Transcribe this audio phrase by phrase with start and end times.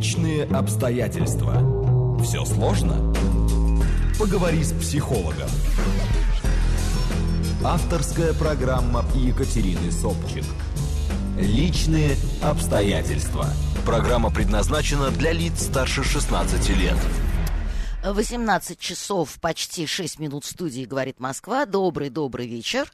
[0.00, 2.18] Личные обстоятельства.
[2.24, 3.12] Все сложно?
[4.18, 5.50] Поговори с психологом.
[7.62, 10.44] Авторская программа Екатерины Собчик.
[11.38, 13.48] Личные обстоятельства.
[13.84, 16.96] Программа предназначена для лиц старше 16 лет.
[18.02, 21.66] 18 часов, почти 6 минут студии, говорит Москва.
[21.66, 22.90] Добрый-добрый вечер.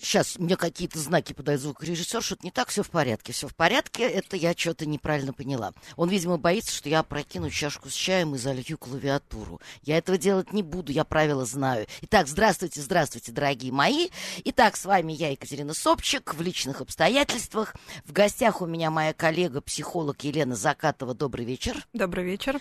[0.00, 4.02] Сейчас мне какие-то знаки подает звукорежиссер, что-то не так, все в порядке, все в порядке,
[4.02, 5.72] это я что-то неправильно поняла.
[5.96, 9.60] Он, видимо, боится, что я прокину чашку с чаем и залью клавиатуру.
[9.82, 11.86] Я этого делать не буду, я правила знаю.
[12.02, 14.08] Итак, здравствуйте, здравствуйте, дорогие мои.
[14.44, 17.74] Итак, с вами я, Екатерина Собчик, в личных обстоятельствах.
[18.04, 21.14] В гостях у меня моя коллега, психолог Елена Закатова.
[21.14, 21.86] Добрый вечер.
[21.92, 22.60] Добрый вечер.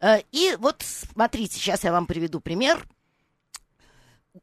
[0.00, 2.86] Э, И вот смотрите, сейчас я вам приведу пример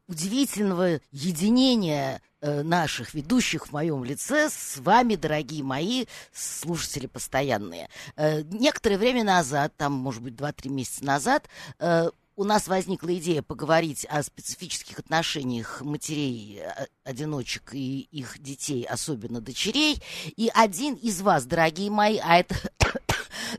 [0.08, 7.88] удивительного единения наших ведущих в моем лице с вами, дорогие мои слушатели постоянные.
[8.16, 13.42] Э, некоторое время назад, там, может быть, 2-3 месяца назад, э, у нас возникла идея
[13.42, 20.02] поговорить о специфических отношениях матерей, э, одиночек и их детей, особенно дочерей.
[20.36, 22.56] И один из вас, дорогие мои, а это,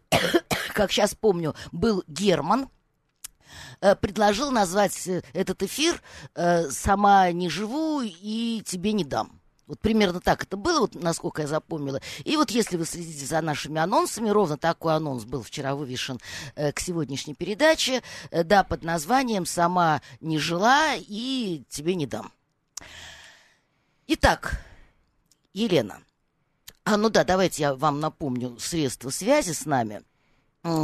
[0.73, 2.67] как сейчас помню, был Герман, э,
[3.95, 6.01] предложил назвать э, этот эфир
[6.35, 9.41] э, «Сама не живу и тебе не дам».
[9.67, 12.01] Вот примерно так это было, вот насколько я запомнила.
[12.25, 16.19] И вот если вы следите за нашими анонсами, ровно такой анонс был вчера вывешен
[16.55, 22.31] э, к сегодняшней передаче, э, да, под названием «Сама не жила и тебе не дам».
[24.07, 24.61] Итак,
[25.53, 25.99] Елена.
[26.83, 30.03] А, ну да, давайте я вам напомню средства связи с нами–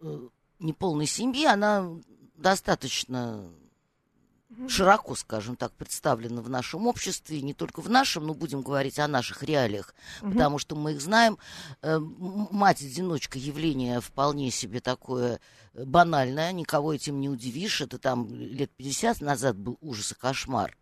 [0.00, 1.88] э, неполной семьи, она
[2.36, 3.48] достаточно
[4.68, 9.08] широко, скажем так, представлена в нашем обществе, не только в нашем, но будем говорить о
[9.08, 10.32] наших реалиях, Мгм.
[10.32, 11.38] потому что мы их знаем.
[11.80, 15.40] Э, Мать-одиночка явление вполне себе такое
[15.74, 17.80] э, банальное, никого этим не удивишь.
[17.80, 20.76] Это там лет 50 назад был ужас и кошмар.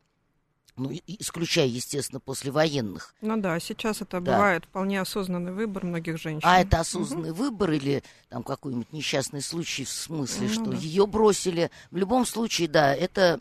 [0.80, 3.14] Ну, исключая, естественно, послевоенных.
[3.20, 4.32] Ну да, сейчас это Да.
[4.32, 6.40] бывает вполне осознанный выбор многих женщин.
[6.42, 10.76] А это осознанный выбор или там какой-нибудь несчастный случай в смысле, Ну что да.
[10.78, 11.70] ее бросили.
[11.90, 13.40] В любом случае, да, это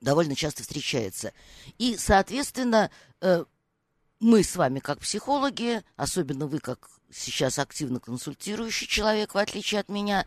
[0.00, 1.32] довольно часто встречается.
[1.78, 2.90] И, соответственно,
[3.20, 3.44] э,
[4.18, 9.88] мы с вами как психологи, особенно вы как сейчас активно консультирующий человек, в отличие от
[9.88, 10.26] меня,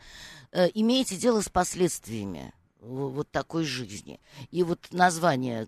[0.54, 4.20] э, имеете дело с последствиями вот такой жизни.
[4.50, 5.68] И вот название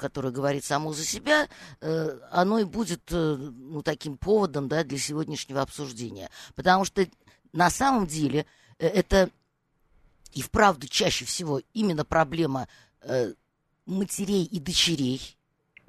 [0.00, 1.48] которое говорит само за себя,
[1.80, 6.30] э, оно и будет э, ну, таким поводом да, для сегодняшнего обсуждения.
[6.56, 7.06] Потому что
[7.52, 8.46] на самом деле
[8.78, 9.30] э, это
[10.32, 12.68] и вправду чаще всего именно проблема
[13.86, 15.36] матерей и дочерей.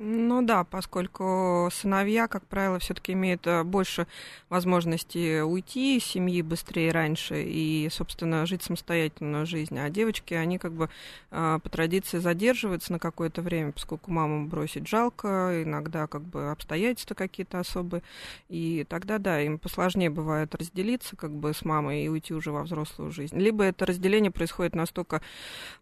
[0.03, 4.07] Ну да, поскольку сыновья, как правило, все-таки имеют э, больше
[4.49, 9.77] возможности уйти из семьи быстрее раньше и, собственно, жить самостоятельную жизнь.
[9.77, 10.89] А девочки, они как бы
[11.29, 17.13] э, по традиции задерживаются на какое-то время, поскольку маму бросить жалко, иногда как бы обстоятельства
[17.13, 18.01] какие-то особые.
[18.49, 22.63] И тогда, да, им посложнее бывает разделиться как бы с мамой и уйти уже во
[22.63, 23.37] взрослую жизнь.
[23.37, 25.21] Либо это разделение происходит настолько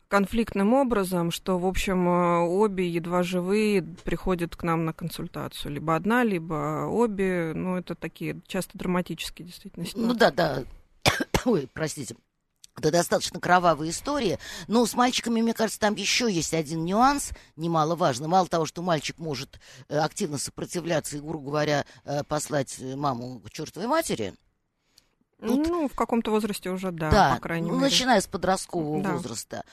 [0.09, 5.72] конфликтным образом, что, в общем, э, обе едва живые приходят к нам на консультацию.
[5.72, 7.52] Либо одна, либо обе.
[7.53, 10.18] Ну, это такие часто драматические действительно Ну ситуации.
[10.18, 10.64] да, да.
[11.46, 12.16] Ой, простите.
[12.75, 14.40] Это достаточно кровавая история.
[14.68, 18.28] Но с мальчиками, мне кажется, там еще есть один нюанс немаловажный.
[18.28, 19.59] Мало того, что мальчик может
[19.90, 24.34] э, активно сопротивляться и, грубо говоря, э, послать э, маму к чертовой матери.
[25.40, 27.91] тут- Ну, в каком-то возрасте уже, да, Да, по крайней ну, мере.
[27.91, 29.12] начиная с подросткового Да.
[29.12, 29.64] возраста.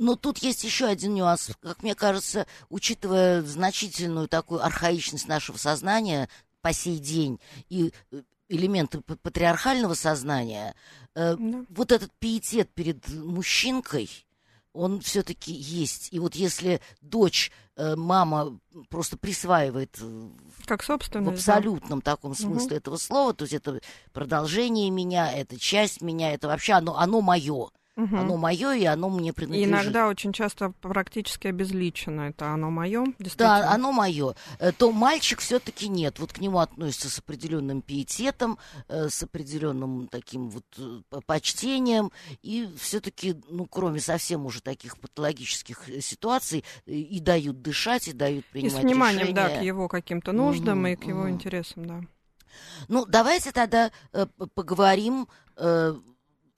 [0.00, 6.30] Но тут есть еще один нюанс, как мне кажется, учитывая значительную такую архаичность нашего сознания
[6.62, 7.38] по сей день
[7.68, 10.74] и э, элементы патриархального сознания,
[11.14, 11.64] э, Да.
[11.68, 14.08] вот этот пиетет перед мужчинкой,
[14.72, 16.08] он все-таки есть.
[16.12, 18.58] И вот если дочь, э, мама
[18.88, 20.28] просто присваивает э,
[20.64, 21.52] Как в собственность, да.
[21.56, 23.80] абсолютном таком смысле этого слова, то есть это
[24.14, 27.68] продолжение меня, это часть меня, это вообще оно, оно мое.
[28.00, 28.16] Угу.
[28.16, 29.68] Оно мое, и оно мне принадлежит.
[29.68, 32.22] И иногда очень часто практически обезличено.
[32.22, 33.04] Это оно мое,
[33.36, 34.34] Да, оно мое.
[34.58, 36.18] Э, то мальчик все-таки нет.
[36.18, 38.58] Вот к нему относится с определенным пиететом,
[38.88, 42.10] э, с определенным таким вот э, почтением.
[42.42, 48.72] И все-таки, ну, кроме совсем уже таких патологических ситуаций, и дают дышать, и дают принимать
[48.72, 48.90] решения.
[48.90, 49.34] И с вниманием, решения.
[49.34, 51.30] да, к его каким-то нуждам угу, и к его угу.
[51.30, 52.00] интересам, да.
[52.88, 55.28] Ну, давайте тогда э, поговорим.
[55.56, 55.94] Э,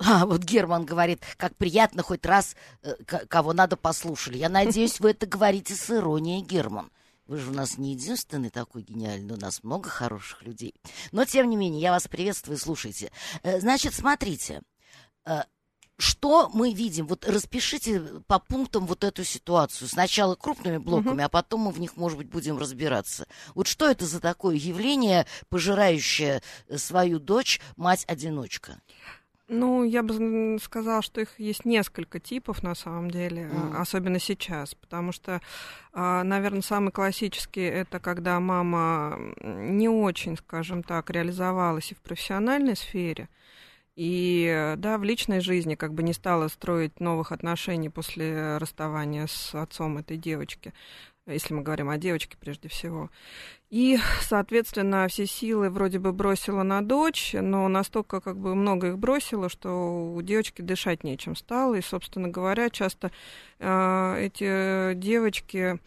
[0.05, 4.39] а, вот Герман говорит, как приятно хоть раз э, кого надо послушали.
[4.39, 6.91] Я надеюсь, вы это говорите с иронией, Герман.
[7.27, 10.75] Вы же у нас не единственный такой гениальный, у нас много хороших людей.
[11.13, 13.11] Но, тем не менее, я вас приветствую, слушайте.
[13.43, 14.63] Э, значит, смотрите,
[15.25, 15.43] э,
[15.99, 17.07] что мы видим?
[17.07, 19.89] Вот распишите по пунктам вот эту ситуацию.
[19.89, 21.23] Сначала крупными блоками, угу.
[21.23, 23.27] а потом мы в них, может быть, будем разбираться.
[23.55, 26.43] Вот что это за такое явление, пожирающее
[26.77, 28.81] свою дочь мать-одиночка?
[29.49, 33.77] Ну, я бы сказала, что их есть несколько типов на самом деле, mm.
[33.77, 35.41] особенно сейчас, потому что,
[35.93, 42.77] а, наверное, самый классический это когда мама не очень, скажем так, реализовалась и в профессиональной
[42.77, 43.29] сфере,
[43.95, 49.55] и да, в личной жизни как бы не стала строить новых отношений после расставания с
[49.55, 50.73] отцом этой девочки,
[51.27, 53.11] если мы говорим о девочке прежде всего.
[53.71, 58.99] И, соответственно, все силы вроде бы бросила на дочь, но настолько как бы много их
[58.99, 61.77] бросила, что у девочки дышать нечем стало.
[61.77, 63.13] И, собственно говоря, часто
[63.59, 65.79] э, эти девочки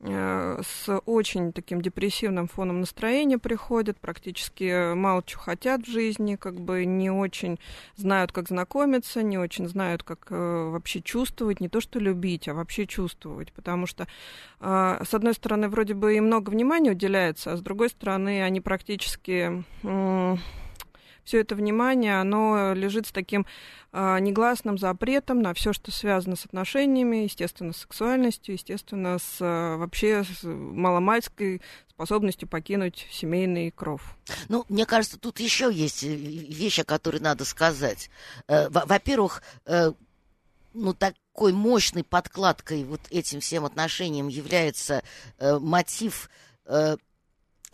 [0.00, 6.84] с очень таким депрессивным фоном настроения приходят, практически мало чего хотят в жизни, как бы
[6.84, 7.58] не очень
[7.96, 12.54] знают, как знакомиться, не очень знают, как э, вообще чувствовать, не то что любить, а
[12.54, 14.06] вообще чувствовать, потому что,
[14.60, 18.60] э, с одной стороны, вроде бы и много внимания уделяется, а с другой стороны, они
[18.60, 19.64] практически
[21.24, 23.46] все это внимание, оно лежит с таким
[23.92, 29.76] э, негласным запретом на все, что связано с отношениями, естественно, с сексуальностью, естественно, с э,
[29.76, 31.60] вообще с маломальской
[31.94, 34.16] способностью покинуть семейный кров.
[34.48, 38.10] Ну, мне кажется, тут еще есть э, вещь, о которой надо сказать.
[38.48, 39.92] Э, во-первых, э,
[40.72, 45.04] ну, такой мощной подкладкой вот этим всем отношениям является
[45.38, 46.28] мотив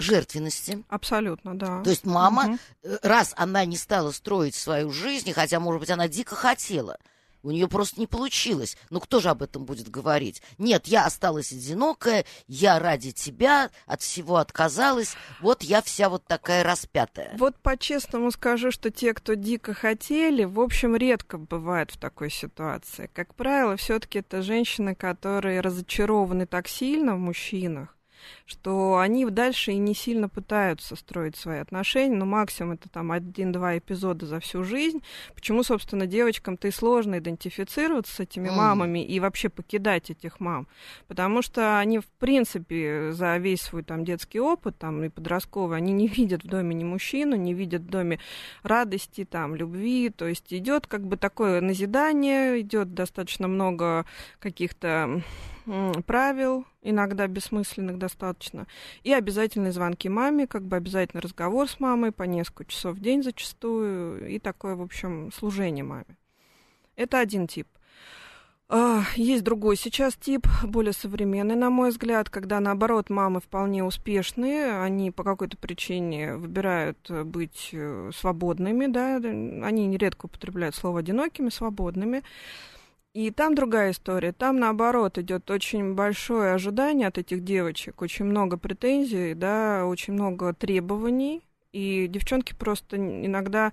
[0.01, 0.85] жертвенности.
[0.89, 1.83] Абсолютно, да.
[1.83, 2.97] То есть мама, угу.
[3.03, 6.99] раз она не стала строить свою жизнь, хотя, может быть, она дико хотела,
[7.43, 8.77] у нее просто не получилось.
[8.91, 10.43] Ну кто же об этом будет говорить?
[10.59, 16.63] Нет, я осталась одинокая, я ради тебя от всего отказалась, вот я вся вот такая
[16.63, 17.35] распятая.
[17.39, 23.11] Вот по-честному скажу, что те, кто дико хотели, в общем, редко бывают в такой ситуации.
[23.13, 27.97] Как правило, все-таки это женщины, которые разочарованы так сильно в мужчинах,
[28.47, 33.79] что они дальше и не сильно пытаются строить свои отношения, но максимум это там один-два
[33.79, 35.03] эпизода за всю жизнь.
[35.35, 38.53] Почему, собственно, девочкам-то и сложно идентифицироваться с этими mm.
[38.53, 40.67] мамами и вообще покидать этих мам?
[41.09, 45.93] Потому что они, в принципе, за весь свой там детский опыт, там и подростковый, они
[45.93, 48.21] не видят в доме ни мужчину, не видят в доме
[48.63, 54.07] радости, там, любви, то есть идет как бы такое назидание, идет достаточно много
[54.39, 55.23] каких-то
[56.07, 58.67] правил, иногда бессмысленных достаточно,
[59.03, 63.23] и обязательные звонки маме, как бы обязательный разговор с мамой по несколько часов в день
[63.23, 66.17] зачастую, и такое, в общем, служение маме.
[66.97, 67.67] Это один тип.
[68.73, 74.81] А, есть другой сейчас тип, более современный, на мой взгляд, когда, наоборот, мамы вполне успешные,
[74.81, 82.23] они по какой-то причине выбирают быть э, свободными, да, они нередко употребляют слово «одинокими», свободными,
[83.13, 84.33] и там другая история.
[84.33, 90.55] Там, наоборот, идет очень большое ожидание от этих девочек, очень много претензий, да, очень много
[90.55, 91.43] требований.
[91.73, 93.73] И девчонки просто иногда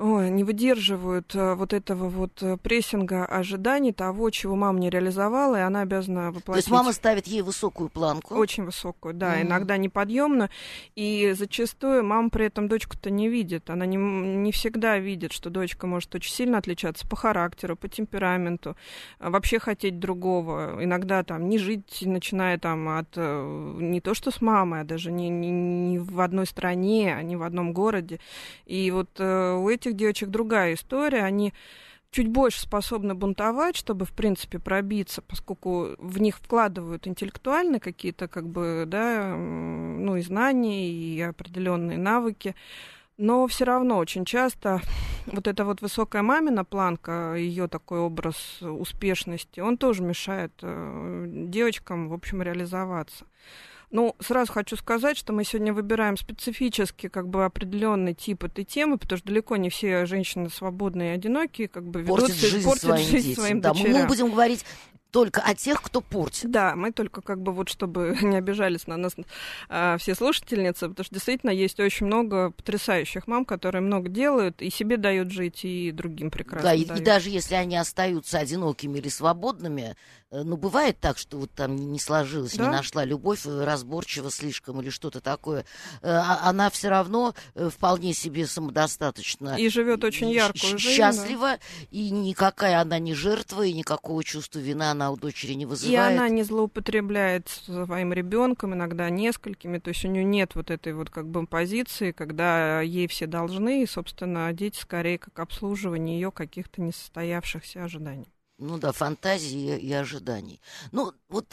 [0.00, 5.56] ой, не выдерживают э, вот этого вот э, прессинга ожиданий того, чего мама не реализовала,
[5.56, 6.46] и она обязана воплотить.
[6.46, 8.34] То есть мама ставит ей высокую планку?
[8.34, 9.42] Очень высокую, да, mm-hmm.
[9.42, 10.48] иногда неподъемно,
[10.96, 15.86] и зачастую мама при этом дочку-то не видит, она не, не всегда видит, что дочка
[15.86, 18.76] может очень сильно отличаться по характеру, по темпераменту,
[19.18, 24.30] а вообще хотеть другого, иногда там не жить, начиная там от э, не то что
[24.30, 28.18] с мамой, а даже не, не, не в одной стране, а не в одном городе,
[28.64, 31.24] и вот у этих этих девочек другая история.
[31.24, 31.52] Они
[32.10, 38.48] чуть больше способны бунтовать, чтобы, в принципе, пробиться, поскольку в них вкладывают интеллектуальные какие-то, как
[38.48, 42.54] бы, да, ну, и знания, и определенные навыки.
[43.16, 44.80] Но все равно очень часто
[45.26, 52.08] вот эта вот высокая мамина планка, ее такой образ успешности, он тоже мешает э, девочкам,
[52.08, 53.26] в общем, реализоваться.
[53.90, 58.98] Ну, сразу хочу сказать, что мы сегодня выбираем специфически как бы определенный тип этой темы,
[58.98, 62.82] потому что далеко не все женщины свободные и одинокие, как бы ведут портят жизнь, портят
[62.84, 63.42] своим, жизнь детям.
[63.42, 64.02] своим да, дочерям.
[64.02, 64.64] Мы будем говорить
[65.10, 66.50] только о тех, кто портит.
[66.50, 69.14] Да, мы только как бы вот, чтобы не обижались на нас
[69.68, 74.70] а, все слушательницы, потому что действительно есть очень много потрясающих мам, которые много делают и
[74.70, 77.00] себе дают жить, и другим прекрасно Да, и, дают.
[77.00, 79.96] и даже если они остаются одинокими или свободными,
[80.32, 82.64] ну, бывает так, что вот там не сложилось, Да.
[82.66, 85.64] не нашла любовь, э, разборчиво слишком или что-то такое,
[86.02, 89.56] э, а- она все равно э, вполне себе самодостаточна.
[89.58, 90.98] И живет очень и яркую жизнь.
[91.00, 91.12] да.
[91.12, 91.58] Счастлива,
[91.90, 96.18] и никакая она не жертва, и никакого чувства вины она у дочери не И вызывает.
[96.18, 99.78] она не злоупотребляет своим ребенком, иногда несколькими.
[99.78, 103.82] То есть у нее нет вот этой вот как бы позиции, когда ей все должны,
[103.82, 108.32] и, собственно, дети скорее как обслуживание ее каких-то несостоявшихся ожиданий.
[108.60, 110.60] Ну да, фантазии и ожиданий.
[110.92, 111.46] Ну, вот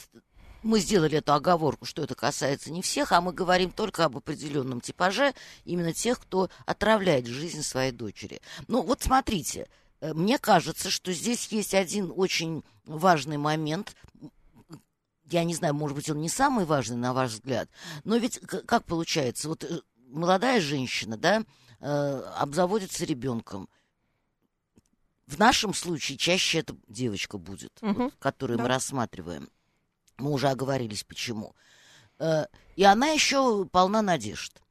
[0.62, 4.82] мы сделали эту оговорку, что это касается не всех, а мы говорим только об определенном
[4.82, 5.34] типаже,
[5.64, 8.42] именно тех, кто отравляет жизнь своей дочери.
[8.68, 9.70] Ну, вот смотрите,
[10.02, 13.96] э, мне кажется, что здесь есть один очень важный момент.
[15.30, 17.70] Я не знаю, может быть, он не самый важный, на ваш взгляд,
[18.04, 21.46] но ведь как получается, вот э, молодая женщина, да,
[21.80, 23.70] э, обзаводится ребенком,
[25.28, 28.06] в нашем случае чаще это девочка будет, Мгм.
[28.06, 28.76] вот, которую мы Да.
[28.76, 29.50] рассматриваем.
[30.18, 31.56] Мы уже оговорились, почему.
[32.20, 34.62] Э, И она еще полна надежд.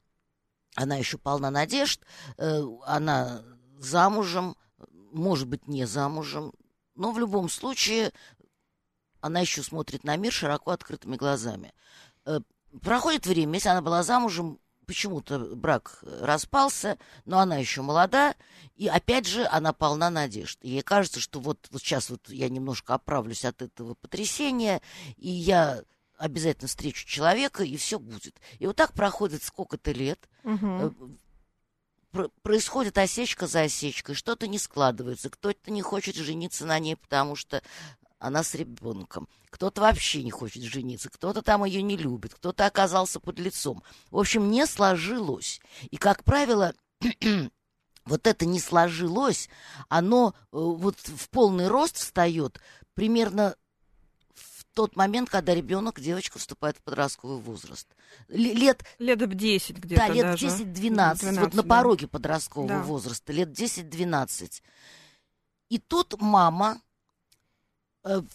[0.74, 2.00] Она еще полна надежд.
[2.38, 3.42] э, Она
[3.78, 4.56] замужем,
[5.12, 6.52] может быть, не замужем.
[6.94, 8.12] Но в любом случае
[9.20, 11.72] она еще смотрит на мир широко открытыми глазами.
[12.24, 12.40] Э,
[12.82, 18.34] Проходит время, если она была замужем, почему-то брак распался, но она еще молода,
[18.76, 20.58] и опять же она полна надежд.
[20.62, 24.80] И ей кажется, что вот, вот сейчас вот я немножко оправлюсь от этого потрясения,
[25.16, 25.82] и я
[26.16, 28.40] обязательно встречу человека, и все будет.
[28.58, 30.28] И вот так проходит сколько-то лет,
[32.10, 37.36] про- происходит осечка за осечкой, что-то не складывается, кто-то не хочет жениться на ней, потому
[37.36, 37.62] что
[38.18, 43.20] она с ребенком, кто-то вообще не хочет жениться, кто-то там ее не любит, кто-то оказался
[43.20, 43.82] под лицом.
[44.10, 45.60] В общем, не сложилось.
[45.90, 46.74] И, как правило,
[48.04, 49.48] вот это не сложилось,
[49.88, 52.60] оно э, вот в полный рост встает
[52.94, 53.56] примерно
[54.34, 57.88] в тот момент, когда ребенок, девочка вступает в подростковый возраст.
[58.28, 60.46] Лет Лет в 10 где-то да, лет даже.
[60.46, 61.62] 10-12, вот 12, на да.
[61.62, 62.82] пороге подросткового Да.
[62.82, 64.62] возраста, лет 10-12.
[65.68, 66.80] И тут мама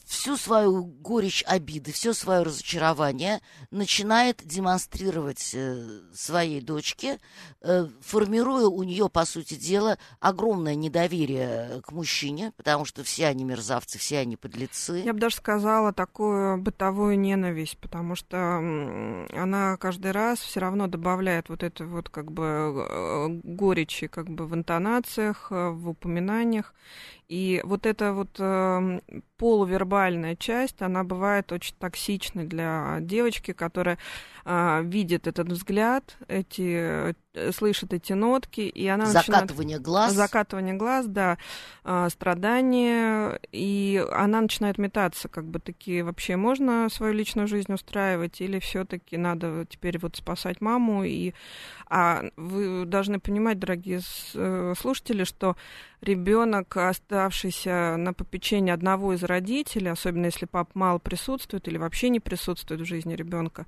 [0.05, 7.19] всю свою горечь обиды, все свое разочарование начинает демонстрировать э, своей дочке,
[7.61, 13.43] э, формируя у нее, по сути дела, огромное недоверие к мужчине, потому что все они
[13.43, 15.01] мерзавцы, все они подлецы.
[15.05, 21.49] Я бы даже сказала такую бытовую ненависть, потому что она каждый раз все равно добавляет
[21.49, 26.73] вот это вот как бы э, горечи как бы в интонациях, э, в упоминаниях.
[27.31, 28.99] И вот эта вот э,
[29.37, 33.97] полувербальная часть, она бывает очень токсичной для девочки, которая
[34.45, 39.25] э, видит этот взгляд, эти, э, слышит эти нотки, и она начинает...
[39.25, 40.13] Закатывание глаз.
[40.13, 41.37] Закатывание глаз, да,
[41.83, 48.41] а, страдания, и она начинает метаться, как бы такие, вообще можно свою личную жизнь устраивать,
[48.41, 51.33] или все-таки надо теперь вот спасать маму, и
[51.93, 53.99] а вы должны понимать, дорогие
[54.33, 55.57] э, слушатели, что
[56.01, 62.21] ребенок, оставшийся на попечении одного из родителей, особенно если пап мало присутствует или вообще не
[62.21, 63.65] присутствует в жизни ребенка,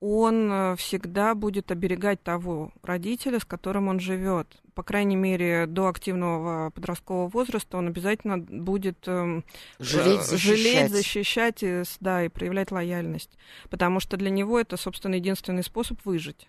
[0.00, 4.62] он э, всегда будет оберегать того родителя, с которым он живет.
[4.74, 9.44] По крайней мере, до активного подросткового возраста он обязательно будет эм,
[9.78, 10.58] Жалеть, э, защищать.
[10.58, 13.38] жалеть, защищать и, да, и проявлять лояльность.
[13.70, 16.48] Потому что для него это, собственно, единственный способ выжить.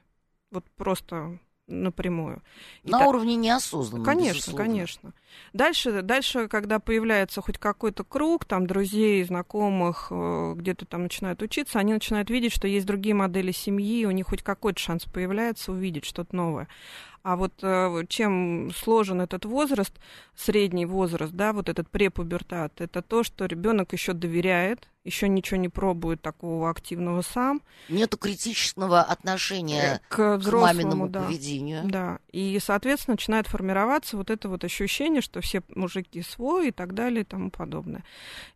[0.52, 2.42] Вот просто напрямую.
[2.84, 4.64] И На та- уровне неосознанном, Конечно, безусловно.
[4.66, 5.14] конечно.
[5.54, 11.80] Дальше, дальше, когда появляется хоть какой-то круг, там, друзей, знакомых, э, где-то там начинают учиться,
[11.80, 16.06] они начинают видеть, что есть другие модели семьи, у них хоть какой-то шанс появляется увидеть
[16.06, 16.68] что-то новое.
[17.28, 19.92] А вот э, чем сложен этот возраст,
[20.34, 25.68] средний возраст, да, вот этот препубертат, это то, что ребенок еще доверяет, еще ничего не
[25.68, 31.24] пробует такого активного сам, Нету критического отношения к к взрослому, маминому да.
[31.26, 31.82] поведению.
[31.84, 36.94] Да, и, соответственно, начинает формироваться вот это вот ощущение, что все мужики свой и так
[36.94, 38.06] далее и тому подобное.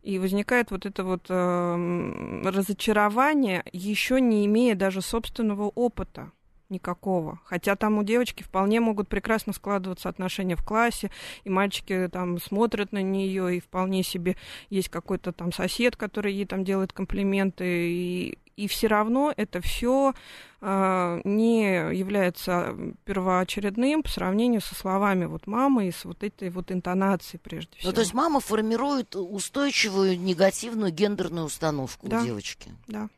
[0.02, 6.32] И возникает вот это вот эм, разочарование, еще не имея даже собственного опыта.
[6.72, 7.38] Никакого.
[7.44, 11.12] Хотя там у девочки вполне могут прекрасно складываться отношения в классе,
[11.44, 14.36] и мальчики там смотрят на нее, и вполне себе
[14.70, 20.14] есть какой-то там сосед, который ей там делает комплименты, и, и все равно это все
[20.60, 26.72] э, не является первоочередным по сравнению со словами вот мамы и с вот этой вот
[26.72, 27.90] интонацией прежде всего.
[27.90, 32.20] Ну, то есть мама формирует устойчивую негативную гендерную установку да.
[32.20, 32.72] у девочки.
[32.88, 33.08] Да.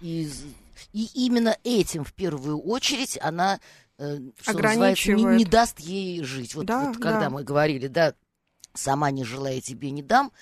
[0.00, 0.30] И,
[0.92, 3.60] и именно этим в первую очередь она
[3.98, 5.38] э, что Ограничивает.
[5.38, 6.54] не, не даст ей жить.
[6.54, 7.30] Вот, Да, вот когда да.
[7.30, 8.14] мы говорили, да,
[8.74, 10.32] сама не желая тебе не дам,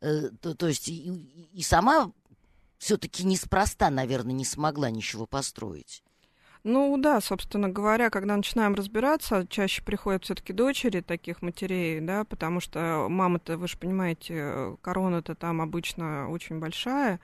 [0.00, 1.12] э, то, то есть и,
[1.52, 2.12] и сама
[2.78, 6.02] все-таки неспроста, наверное, не смогла ничего построить.
[6.68, 12.58] Ну да, собственно говоря, когда начинаем разбираться, чаще приходят все-таки дочери таких матерей, да, потому
[12.58, 17.20] что мама-то, вы же понимаете, корона-то там обычно очень большая.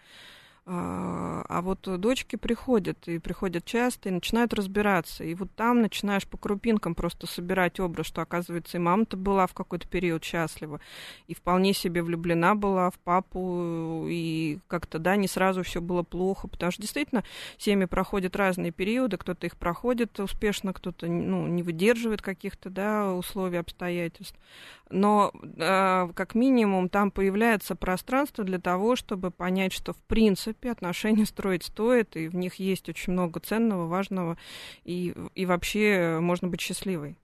[0.65, 5.23] А а вот дочки приходят, и приходят часто, и начинают разбираться.
[5.23, 9.53] И вот там начинаешь по крупинкам просто собирать образ, что, оказывается, и мама-то была в
[9.53, 10.81] какой-то период счастлива,
[11.27, 16.49] и вполне себе влюблена была в папу, и как-то, да, не сразу все было плохо,
[16.49, 17.23] потому что действительно
[17.59, 23.59] семьи проходят разные периоды, кто-то их проходит успешно, кто-то, ну, не выдерживает каких-то, да, условий,
[23.59, 24.39] обстоятельств.
[24.91, 31.27] Но э, как минимум там появляется пространство для того, чтобы понять, что в принципе отношения
[31.27, 34.37] строить стоит, и в них есть очень много ценного, важного,
[34.85, 37.17] и, и вообще можно быть счастливой.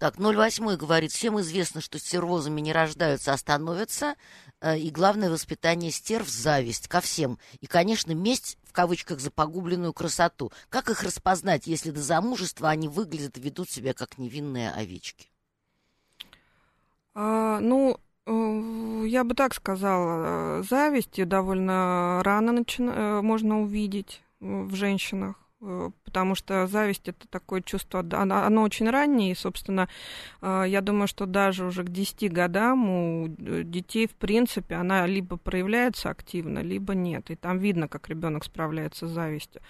[0.00, 4.14] Так, 08 говорит, всем известно, что стервозами не рождаются, а становятся.
[4.62, 7.38] Э, и главное воспитание стерв– зависть ко всем.
[7.60, 10.52] И, конечно, месть, в кавычках, за погубленную красоту.
[10.70, 15.28] Как их распознать, если до замужества они выглядят и ведут себя как невинные овечки?
[17.12, 18.00] А, ну,
[19.06, 25.34] я бы так сказала, э, зависть довольно рано начина- э, можно увидеть э, в женщинах,
[25.34, 29.88] э, потому что зависть это такое чувство, оно, оно очень раннее, и, собственно,
[30.40, 35.06] э, я думаю, что даже уже к 10 годам у э, детей, в принципе, она
[35.06, 39.60] либо проявляется активно, либо нет, и там видно, как ребенок справляется с завистью.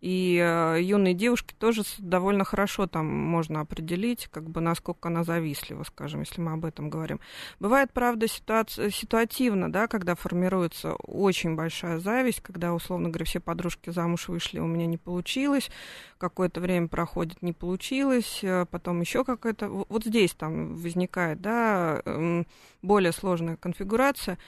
[0.00, 5.82] И э, юные девушки тоже довольно хорошо там можно определить, как бы насколько она завистлива,
[5.84, 7.20] скажем, если мы об этом говорим.
[7.58, 13.90] Бывает, правда, ситуация, ситуативно, да, когда формируется очень большая зависть, когда, условно говоря, все подружки
[13.90, 15.37] замуж вышли, у меня не получилось,
[16.18, 19.68] какое-то время проходит, не получилось, э, потом еще какая-то...
[19.68, 22.46] Вот здесь там возникает, да, эм,
[22.82, 24.38] более сложная конфигурация.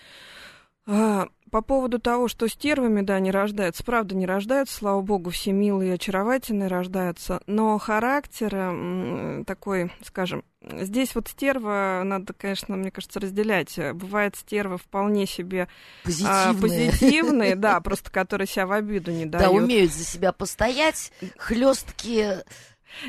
[1.51, 5.91] По поводу того, что стервами, да, не рождаются, правда, не рождаются, слава богу, все милые
[5.91, 13.19] и очаровательные рождаются, но характер м, такой, скажем, здесь вот стерва надо, конечно, мне кажется,
[13.19, 13.79] разделять.
[13.95, 15.67] Бывает стерва вполне себе
[16.25, 17.57] а, Позитивные.
[17.57, 19.65] да, просто которые себя в обиду не Да, дают.
[19.65, 22.45] умеют за себя постоять, хлесткие,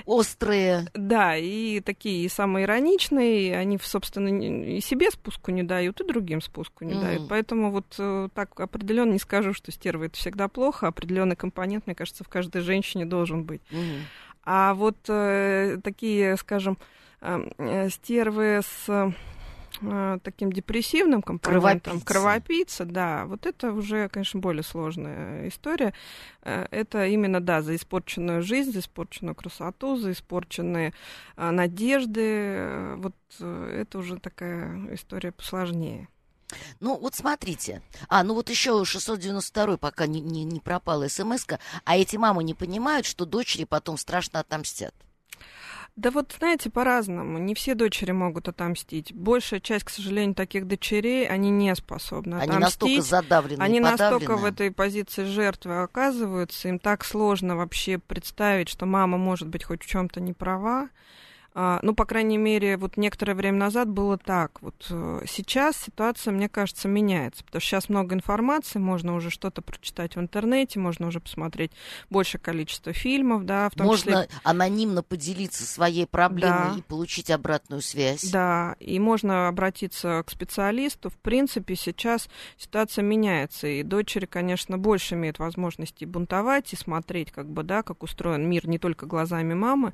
[0.06, 0.88] острые.
[0.94, 6.86] Да, и такие самые ироничные, они, собственно, и себе спуску не дают, и другим спуску
[6.86, 7.02] не Мгм.
[7.02, 7.30] дают.
[7.30, 10.88] Поэтому вот э, так определенно не скажу, что стерва это всегда плохо.
[10.88, 13.62] Определенный компонент, мне кажется, в каждой женщине должен быть.
[13.72, 14.08] Мгм.
[14.44, 16.78] А вот э, такие, скажем,
[17.22, 19.14] э, э, стервы с
[20.24, 25.94] таким депрессивным компонентом, кровопийца, да, вот это уже, конечно, более сложная история.
[26.44, 30.94] Э, Это именно, да, за испорченную жизнь, за испорченную красоту, за испорченные
[31.38, 32.22] э, надежды.
[32.22, 36.08] Э, Вот э, это уже такая история посложнее.
[36.80, 37.82] Ну, вот смотрите.
[38.10, 41.60] А, ну вот еще 692 пока не, не, не пропала смс -ка.
[41.86, 44.94] А эти мамы не понимают, что дочери потом страшно отомстят.
[45.98, 47.38] Да вот, знаете, по-разному.
[47.38, 49.14] Не все дочери могут отомстить.
[49.14, 52.62] Большая часть, к сожалению, таких дочерей, они не способны Они отомстить.
[52.62, 58.86] настолько задавлены Они настолько в этой позиции жертвы оказываются, им так сложно вообще представить, что
[58.86, 60.90] мама может быть хоть в чем-то не права.
[61.54, 64.62] А, ну, по крайней мере, вот некоторое время назад было так.
[64.62, 69.62] Вот э, сейчас ситуация, мне кажется, меняется, потому что сейчас много информации, можно уже что-то
[69.62, 71.74] прочитать в интернете, можно уже посмотреть
[72.10, 76.76] большее количество фильмов, да, в том Можно числе анонимно поделиться своей проблемой Да.
[76.78, 78.24] и получить обратную связь.
[78.32, 81.10] Да, и можно обратиться к специалисту.
[81.10, 87.50] В принципе, сейчас ситуация меняется, и дочери, конечно, больше имеют возможности бунтовать и смотреть, как
[87.50, 89.92] бы, да, как устроен мир не только глазами мамы,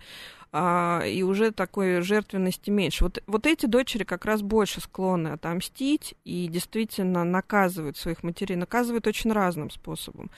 [0.51, 3.03] а, и уже уже такой жертвенности меньше.
[3.03, 9.07] Вот, вот эти дочери как раз больше склонны отомстить и действительно наказывают своих матерей, наказывают
[9.07, 10.29] очень разным способом.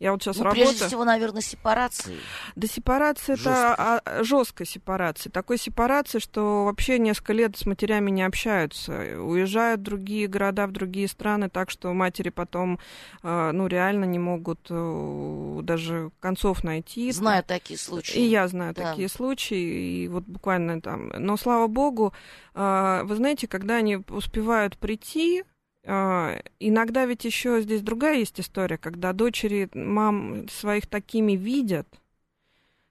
[0.00, 0.68] Я вот сейчас ну, работаю...
[0.68, 2.16] Прежде всего, наверное, сепарации.
[2.56, 5.30] Да сепарация это а, жесткая сепарация.
[5.30, 8.92] Такой сепарации, что вообще несколько лет с матерями не общаются.
[9.20, 12.78] Уезжают в другие города, в другие страны, так что матери потом,
[13.22, 17.10] а, ну, реально не могут э, даже концов найти.
[17.12, 18.18] Знаю такие случаи.
[18.18, 18.90] И я знаю да.
[18.90, 21.10] такие случаи, и вот буквально там.
[21.18, 22.12] Но слава богу,
[22.54, 25.44] а, вы знаете, когда они успевают прийти,
[25.86, 31.86] а, иногда ведь еще здесь другая есть история, когда дочери мам своих такими видят,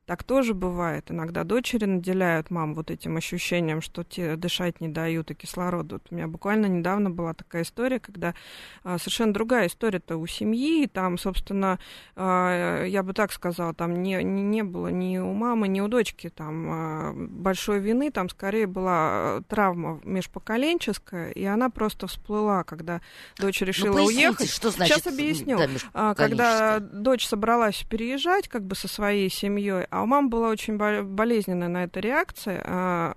[0.06, 1.10] так тоже бывает.
[1.10, 5.92] Иногда дочери наделяют мам вот этим ощущением, что те дышать не дают и кислород.
[5.92, 8.36] Вот у меня буквально недавно была такая история, когда
[8.84, 10.84] а, совершенно другая история-то у семьи.
[10.84, 11.80] И там, собственно,
[12.16, 15.88] а, я бы так сказала, там не, не, не было ни у мамы, ни у
[15.88, 18.12] дочки там а, большой вины.
[18.12, 23.02] Там скорее была травма межпоколенческая, и она просто всплыла, когда
[23.40, 24.52] дочь ну, решила ну, уехать.
[24.52, 25.60] Что значит Сейчас объясню.
[25.94, 30.76] Да, когда дочь собралась переезжать как бы со своей семьей, а у мамы была очень
[30.76, 33.16] болезненная на это реакция, а,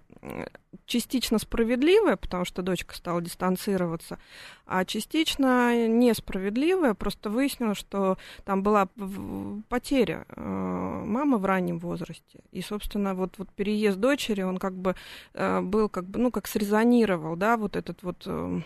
[0.86, 4.20] частично справедливая, потому что дочка стала дистанцироваться,
[4.64, 6.94] а частично несправедливая.
[6.94, 8.88] Просто выяснилось, что там была
[9.68, 12.38] потеря а, мамы в раннем возрасте.
[12.52, 14.94] И, собственно, вот, вот переезд дочери, он как бы
[15.34, 18.60] а, был как бы, ну, как срезонировал, да, вот этот вот э,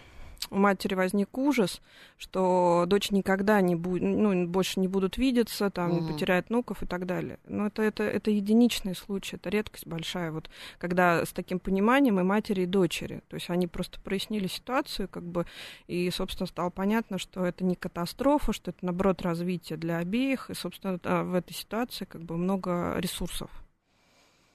[0.51, 1.81] у матери возник ужас,
[2.19, 6.13] что дочь никогда не будет, ну, больше не будут видеться, там, mm-hmm.
[6.13, 7.39] потеряет внуков и так далее.
[7.47, 12.23] Но это, это, это единичный случай, это редкость большая, вот, когда с таким пониманием и
[12.23, 13.23] матери, и дочери.
[13.29, 15.47] То есть они просто прояснили ситуацию, как бы,
[15.87, 20.55] и, собственно, стало понятно, что это не катастрофа, что это, наоборот, развитие для обеих, и,
[20.55, 23.51] собственно, в этой ситуации, как бы, много ресурсов.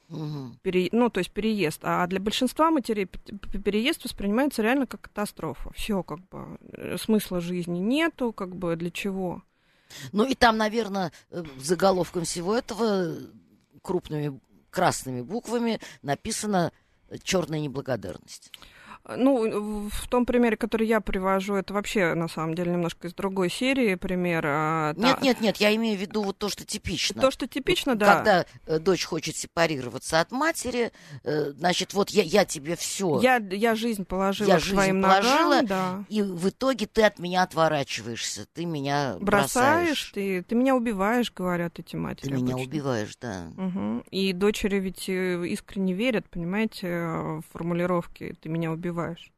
[0.09, 0.57] Угу.
[0.61, 1.81] Пере, ну, то есть переезд.
[1.83, 5.71] А для большинства матерей переезд воспринимается реально как катастрофа.
[5.73, 9.43] Все, как бы, э, смысла жизни нету, как бы, для чего.
[10.11, 13.15] Ну, и там, наверное, э, заголовком всего этого
[13.81, 14.39] крупными
[14.69, 16.71] красными буквами написано
[17.23, 18.51] черная неблагодарность.
[19.15, 23.49] Ну, в том примере, который я привожу, это вообще, на самом деле, немножко из другой
[23.49, 24.43] серии пример.
[24.45, 25.23] А, нет, та...
[25.23, 27.21] нет, нет, я имею в виду вот то, что типично.
[27.21, 28.15] То, что типично, да.
[28.15, 30.91] Когда э, дочь хочет сепарироваться от матери,
[31.23, 33.21] э, значит, вот я, я тебе все.
[33.21, 36.03] Я, я жизнь положила я жизнь положила, ногам, да.
[36.09, 39.53] и в итоге ты от меня отворачиваешься, ты меня бросаешь.
[39.53, 40.11] бросаешь.
[40.13, 42.29] Ты, ты меня убиваешь, говорят эти матери.
[42.29, 42.55] Ты обычно.
[42.55, 43.51] меня убиваешь, да.
[43.57, 44.03] Угу.
[44.11, 49.31] И дочери ведь э, искренне верят, понимаете, в формулировки «ты меня убиваешь» убиваешь.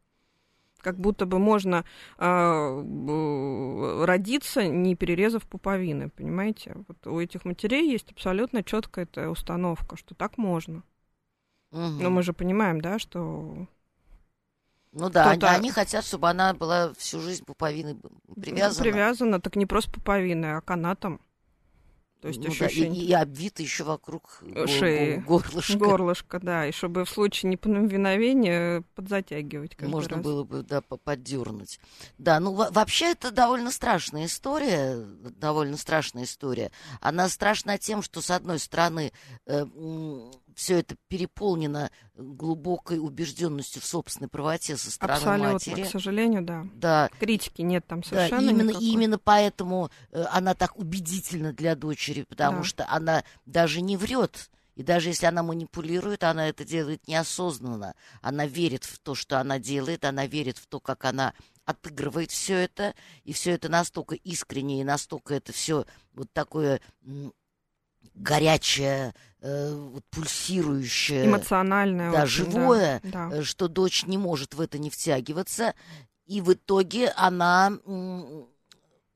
[0.81, 1.83] Как будто бы можно
[2.17, 6.77] э, родиться, не перерезав пуповины, понимаете?
[6.87, 10.83] Вот у этих матерей есть абсолютно четкая эта установка, что так можно.
[11.71, 11.81] Угу.
[11.81, 13.67] Но мы же понимаем, да, что
[14.93, 17.97] ну да, они, они хотят, чтобы она была всю жизнь пуповиной
[18.41, 18.83] привязана.
[18.83, 21.19] Привязана, так не просто пуповиной, а канатом.
[22.21, 22.89] То есть ну, ощущение...
[22.89, 25.77] да, и, и обвито еще вокруг шеи, горлышка.
[25.77, 29.79] Горлышко, да, и чтобы в случае неповиновения подзатягивать.
[29.81, 30.25] Можно раз.
[30.25, 31.79] было бы, да, поддернуть.
[32.17, 34.97] Да, ну вообще это довольно страшная история,
[35.39, 36.71] довольно страшная история.
[36.99, 39.13] Она страшна тем, что с одной стороны
[39.45, 39.65] э,
[40.59, 45.83] все это переполнено глубокой убежденностью в собственной правоте со стороны Абсолютно, матери.
[45.83, 46.65] к сожалению, да.
[46.73, 47.09] Да.
[47.17, 48.87] Критики нет там совершенно да, именно, никакой.
[48.87, 52.63] именно поэтому э, она так убедительна для дочери, потому да.
[52.65, 54.49] что она даже не врет.
[54.75, 57.95] И даже если она манипулирует, она это делает неосознанно.
[58.21, 62.55] Она верит в то, что она делает, она верит в то, как она отыгрывает все
[62.55, 66.81] это, и все это настолько искренне, и настолько это все вот такое
[68.13, 73.37] горячее, э, вот, пульсирующее, эмоциональное, да, очень, живое, да, да.
[73.37, 75.73] Э, что дочь не может в это не втягиваться,
[76.25, 77.71] и в итоге она,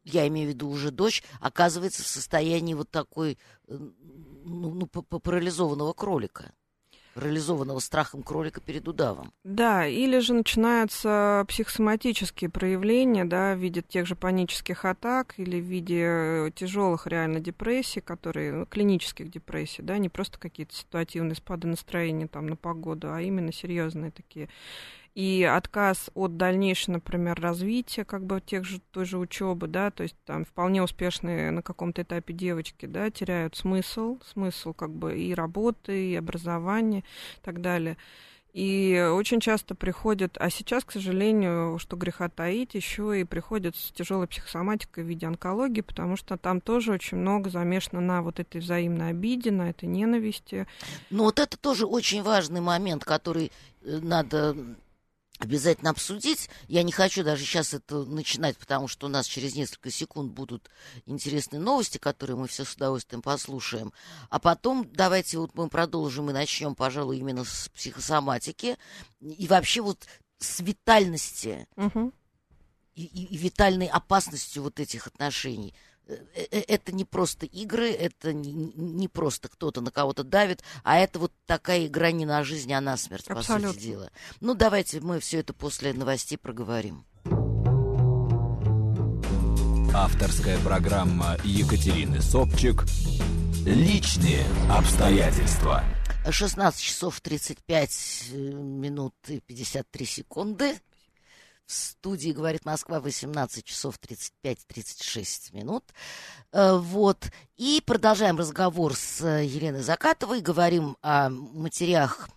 [0.04, 3.78] я имею в виду уже дочь, оказывается в состоянии вот такой, э,
[4.46, 6.52] ну, ну парализованного кролика
[7.16, 9.32] реализованного страхом кролика перед удавом.
[9.44, 15.66] Да, или же начинаются психосоматические проявления, да, в виде тех же панических атак или в
[15.66, 22.28] виде тяжелых реально депрессий, которые, ну, клинических депрессий, да, не просто какие-то ситуативные спады настроения
[22.28, 24.50] там на погоду, а именно серьезные такие
[25.16, 30.04] и отказ от дальнейшего, например, развития, как бы тех же, той же учебы, да, то
[30.04, 35.34] есть там вполне успешные на каком-то этапе девочки, да, теряют смысл, смысл как бы и
[35.34, 37.98] работы, и образования и так далее.
[38.54, 43.92] И очень часто приходят, а сейчас, к сожалению, что греха таить, еще и приходят с
[43.92, 48.62] тяжелой психосоматикой в виде онкологии, потому что там тоже очень много замешано на вот этой
[48.62, 50.68] взаимной обиде, на этой ненависти.
[51.10, 54.56] Ну вот это тоже очень важный момент, который э, надо
[55.44, 56.50] обязательно обсудить.
[56.68, 60.70] Я не хочу даже сейчас это начинать, потому что у нас через несколько секунд будут
[61.06, 63.94] интересные новости, которые мы все с удовольствием послушаем.
[64.30, 68.78] А потом давайте вот мы продолжим и начнем, пожалуй, именно с психосоматики
[69.20, 70.08] и вообще вот
[70.40, 72.12] с витальности Угу.
[72.96, 75.74] и, и, и витальной опасностью вот этих отношений.
[76.08, 80.98] Э, э, Это не просто игры, это не, не просто кто-то на кого-то давит, а
[80.98, 83.74] это вот такая игра не на жизнь, а на смерть, по Абсолютно.
[83.74, 84.12] сути дела.
[84.42, 87.06] Ну, давайте мы все это после новостей проговорим.
[89.96, 92.84] Авторская программа Екатерины Собчик
[93.66, 95.84] «Личные обстоятельства».
[96.30, 100.80] 16 часов 35 э, минут и 53 секунды.
[101.66, 105.86] В студии «Говорит Москва» 18 часов 35-36 минут.
[106.52, 107.32] Э, Вот.
[107.58, 110.42] И продолжаем разговор с э, Еленой Закатовой.
[110.42, 112.30] Говорим о матерях,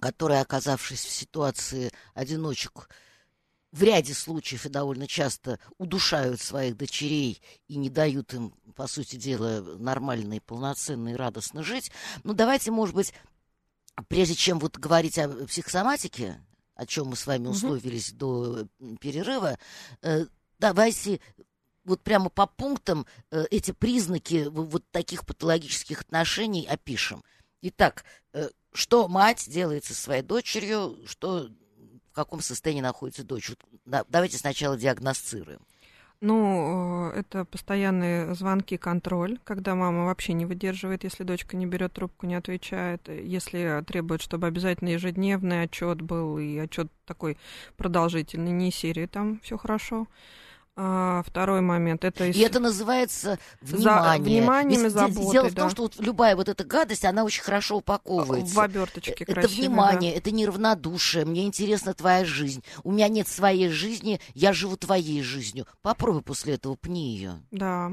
[0.00, 2.88] которые, оказавшись в ситуации одиночек,
[3.72, 9.16] в ряде случаев и довольно часто удушают своих дочерей и не дают им, по сути
[9.16, 11.90] дела, нормально и полноценно и радостно жить.
[12.22, 13.14] Ну, давайте, может быть,
[14.08, 16.40] прежде чем вот говорить о психосоматике,
[16.82, 19.58] о чем мы с вами условились до м, перерыва,
[20.02, 20.26] э,
[20.58, 21.20] давайте
[21.84, 27.22] вот прямо по пунктам э, эти признаки вот таких патологических отношений опишем.
[27.62, 31.48] Итак, э, что мать делает со своей дочерью, что
[32.10, 33.48] в каком состоянии находится дочь.
[33.50, 35.60] Вот да- давайте сначала диагностируем.
[36.24, 41.94] Ну, э, это постоянные звонки, контроль, когда мама вообще не выдерживает, если дочка не берет
[41.94, 47.38] трубку, не отвечает, если требует, чтобы обязательно ежедневный отчет был, и отчет такой
[47.76, 50.06] продолжительный, не серии, там все хорошо.
[50.74, 54.40] А, второй момент это И это называется внимание.
[54.40, 55.70] вниманием и заботой, Дело в том, да.
[55.70, 58.54] что вот любая вот эта гадость, она очень хорошо упаковывается.
[58.54, 59.60] в оберточке Это красивой, да.
[59.68, 62.64] внимание, это неравнодушие, мне интересна твоя жизнь.
[62.84, 65.66] У меня нет своей жизни, я живу твоей жизнью.
[65.82, 67.34] Попробуй после этого пни ее.
[67.50, 67.92] Да.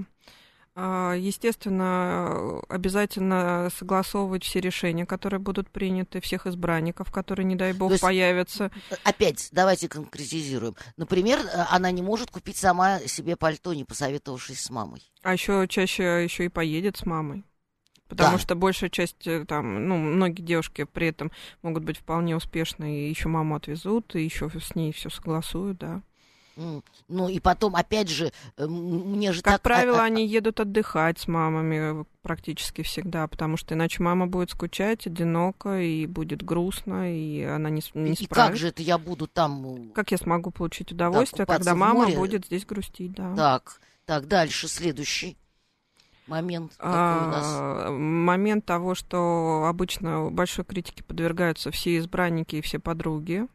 [0.82, 7.92] А, Естественно, обязательно согласовывать все решения, которые будут приняты, всех избранников, которые, не дай бог,
[7.92, 8.72] есть- появятся.
[9.04, 10.76] Опять, давайте конкретизируем.
[10.96, 15.02] Например, э, она не может купить сама себе пальто, не посоветовавшись с мамой.
[15.22, 17.44] А еще чаще еще и поедет с мамой.
[18.08, 18.40] Потому Да.
[18.40, 23.10] что большая часть, э, там, ну, многие девушки при этом могут быть вполне успешны, и
[23.10, 26.02] еще маму отвезут, и еще с ней все согласуют, да.
[27.08, 29.62] Ну и потом, опять же, э, мне же Как так...
[29.62, 34.28] а- правило, а- они едут отдыхать с мамами э, практически всегда, потому что иначе мама
[34.28, 38.60] будет скучать, одиноко, и будет грустно, и она не, не И как справится.
[38.60, 39.92] же это я буду там...
[39.94, 42.18] Как я смогу получить удовольствие, купаться когда мама море?
[42.18, 43.36] будет здесь грустить, да.
[43.36, 45.38] Так, так, дальше, следующий
[46.28, 46.74] момент.
[46.78, 47.46] Какой у нас?
[47.48, 53.48] А, момент того, что обычно большой критике подвергаются все избранники и все подруги.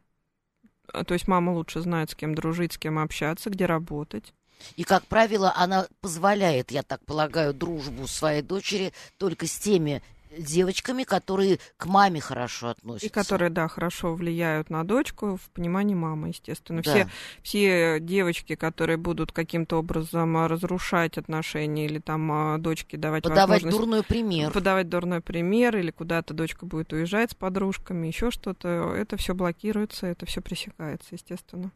[0.93, 4.33] А, То есть мама лучше знает, с кем дружить, с кем общаться, где работать.
[4.77, 10.03] И, как правило, она позволяет, я так полагаю, дружбу своей дочери только с теми
[10.39, 13.07] девочками, которые к маме хорошо относятся.
[13.07, 16.83] И которые, да, хорошо влияют на дочку в понимании мамы, естественно.
[16.83, 16.91] Да.
[16.91, 17.09] Все,
[17.43, 23.63] все девочки, которые будут каким-то образом а, разрушать отношения или там а, дочке давать Подавать
[23.63, 24.51] дурной пример.
[24.51, 30.07] подавать дурной пример, или куда-то дочка будет уезжать с подружками, еще что-то, это все блокируется,
[30.07, 31.73] это все пресекается, естественно.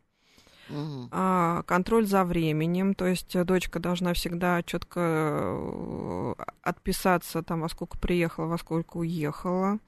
[1.10, 7.68] А, контроль за временем, то есть э, дочка должна всегда четко э, отписаться, там, во
[7.68, 9.78] сколько приехала, во сколько уехала.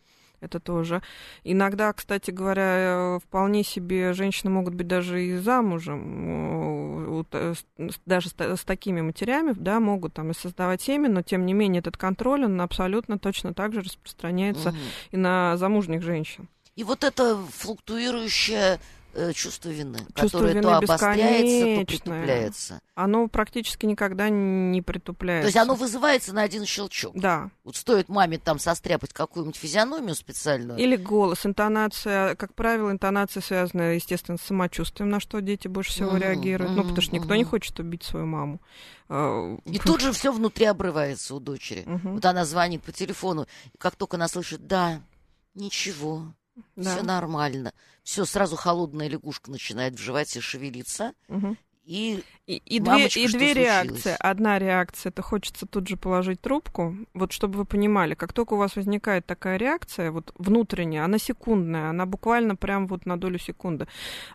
[0.40, 1.02] Это тоже.
[1.44, 2.62] Иногда, кстати говоря,
[3.16, 7.26] э, вполне себе женщины могут быть даже и замужем,
[8.06, 11.52] даже с, та- с такими матерями, да, могут там и создавать семьи, но тем не
[11.52, 14.78] менее этот контроль, он абсолютно точно так же распространяется Мгм.
[15.10, 16.48] и на замужних женщин.
[16.76, 18.78] И вот это флуктуирующее
[19.34, 22.80] чувство вины, Чувство которое вины то обостряется, то притупляется.
[22.94, 25.44] Оно практически никогда не притупляется.
[25.44, 27.16] То есть оно вызывается на один щелчок.
[27.16, 27.50] Да.
[27.64, 30.78] Вот стоит маме там состряпать какую-нибудь физиономию специальную.
[30.78, 32.34] Или голос, интонация.
[32.36, 36.76] Как правило, интонация связана, естественно, с самочувствием, на что дети больше всего Мгм, реагируют.
[36.76, 37.50] Ну, потому что никто не мгм.
[37.50, 38.60] хочет убить свою маму.
[39.08, 41.82] А, И тут же все внутри обрывается у дочери.
[41.86, 42.14] Мгм.
[42.14, 45.00] Вот она звонит по телефону, и как только она слышит, да,
[45.54, 46.32] ничего,
[46.76, 46.94] Да.
[46.94, 47.72] все нормально.
[48.10, 51.56] Все, сразу холодная лягушка начинает в животе шевелиться, Мгм.
[51.84, 53.68] и И, и две, Мамочка, и что две случилось?
[53.68, 54.16] реакции.
[54.18, 56.96] Одна реакция это хочется тут же положить трубку.
[57.14, 61.90] Вот чтобы вы понимали, как только у вас возникает такая реакция, вот внутренняя, она секундная,
[61.90, 63.86] она буквально прям вот на долю секунды,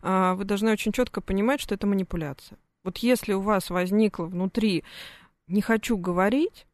[0.02, 2.58] а, вы должны очень четко понимать, что это манипуляция.
[2.86, 4.86] Вот если у вас возникло внутри
[5.48, 6.66] не хочу говорить,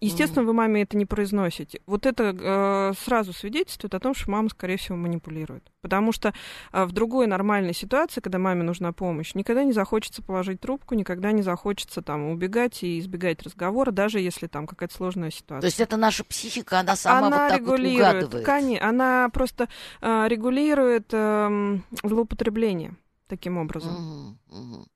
[0.00, 1.80] естественно, вы маме это не произносите.
[1.86, 5.70] Вот это э, сразу свидетельствует о том, что мама, скорее всего, манипулирует.
[5.80, 6.32] Потому что
[6.72, 11.32] э, в другой нормальной ситуации, когда маме нужна помощь, никогда не захочется положить трубку, никогда
[11.32, 15.60] не захочется там убегать и избегать разговора, даже если там какая-то сложная ситуация.
[15.62, 18.46] то есть это наша психика, она сама она вот так вот регулирует, угадывает.
[18.46, 19.68] коне- она просто
[20.00, 22.94] э, регулирует эм, злоупотребление
[23.26, 23.94] таким образом.
[23.94, 24.86] Мгм, мгм.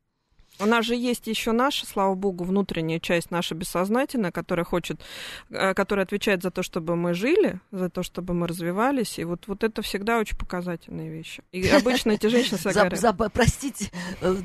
[0.59, 5.01] У нас же есть еще наша, слава богу, внутренняя часть, наша бессознательная, которая хочет,
[5.51, 9.19] э, которая отвечает за то, чтобы мы жили, за то, чтобы мы развивались.
[9.19, 11.43] И вот, вот это всегда очень показательные вещи.
[11.53, 14.37] И обычно эти женщины всегда За- говорят, за- простите, э,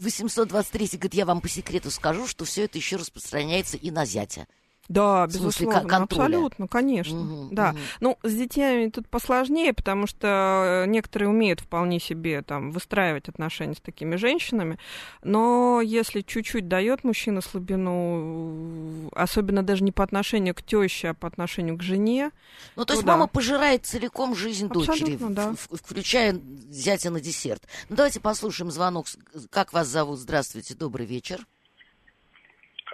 [0.00, 4.46] 823 говорит, я вам по секрету скажу, что все это еще распространяется и на зятя.
[4.88, 6.24] Да, смысле, безусловно, контроля.
[6.26, 7.18] абсолютно, конечно.
[7.18, 7.72] Мгм, да.
[7.72, 7.80] мгм.
[8.00, 13.80] Ну, с детьми тут посложнее, потому что некоторые умеют вполне себе там выстраивать отношения с
[13.80, 14.78] такими женщинами,
[15.22, 21.26] но если чуть-чуть дает мужчина слабину, особенно даже не по отношению к теще, а по
[21.28, 22.30] отношению к жене,
[22.76, 23.12] Ну, то есть Ну, да.
[23.14, 25.52] мама пожирает целиком жизнь дочери, Абсолютно, да.
[25.52, 27.62] в- в- включая зятя на десерт.
[27.88, 29.06] Ну, давайте послушаем звонок.
[29.50, 30.18] Как вас зовут?
[30.18, 31.46] Здравствуйте, добрый вечер.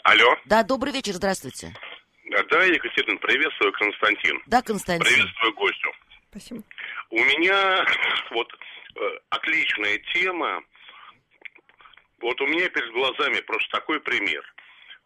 [0.04, 0.36] Алло.
[0.46, 1.74] Да, добрый вечер, здравствуйте.
[2.30, 4.42] Да, Екатерина, приветствую, Константин.
[4.46, 5.04] Да, Константин.
[5.06, 5.92] Приветствую гостю.
[6.30, 6.62] спасибо.
[7.10, 7.84] У меня
[8.30, 8.48] вот
[8.96, 10.62] э, отличная тема.
[12.20, 14.42] Вот у меня перед глазами просто такой пример.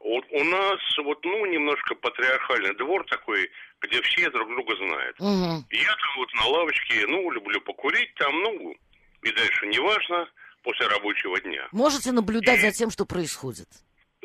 [0.00, 5.18] Вот у нас вот, ну, немножко патриархальный двор такой, где все друг друга знают.
[5.18, 5.66] Мгм.
[5.70, 8.74] Я там вот на лавочке, ну, люблю покурить там, ну,
[9.22, 10.28] и дальше неважно,
[10.62, 11.68] после рабочего дня.
[11.72, 13.68] Можете наблюдать за тем, что происходит.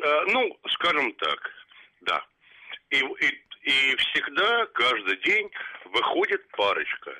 [0.02, 1.50] Э, ну, скажем так,
[2.02, 2.24] да.
[2.90, 5.50] И, и, и всегда, каждый день
[5.84, 7.14] выходит парочка.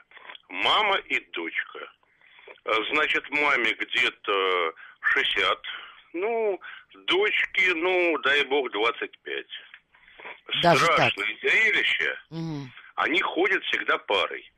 [0.49, 1.93] Мама и дочка.
[2.65, 5.59] Э, Значит, маме где-то 60,
[6.15, 6.61] ну,
[7.07, 9.47] дочке, ну, дай бог, 25.
[10.63, 10.95] Даже так?
[10.95, 12.19] Страшное зрелище.
[12.31, 12.73] Мгм.
[12.97, 14.51] Они ходят всегда парой.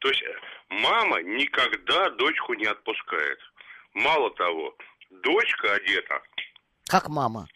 [0.00, 0.22] То есть
[0.68, 3.38] мама никогда дочку не отпускает.
[3.94, 4.76] Мало того,
[5.10, 6.22] дочка одета
[6.88, 7.48] Как мама.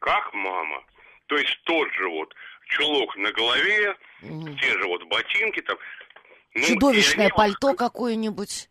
[0.00, 0.84] как мама.
[1.26, 2.32] То есть тот же вот
[2.68, 4.56] чулок на голове, Мгм.
[4.58, 5.76] те же вот ботинки там.
[6.54, 8.68] Ну, Чудовищное они пальто какое-нибудь.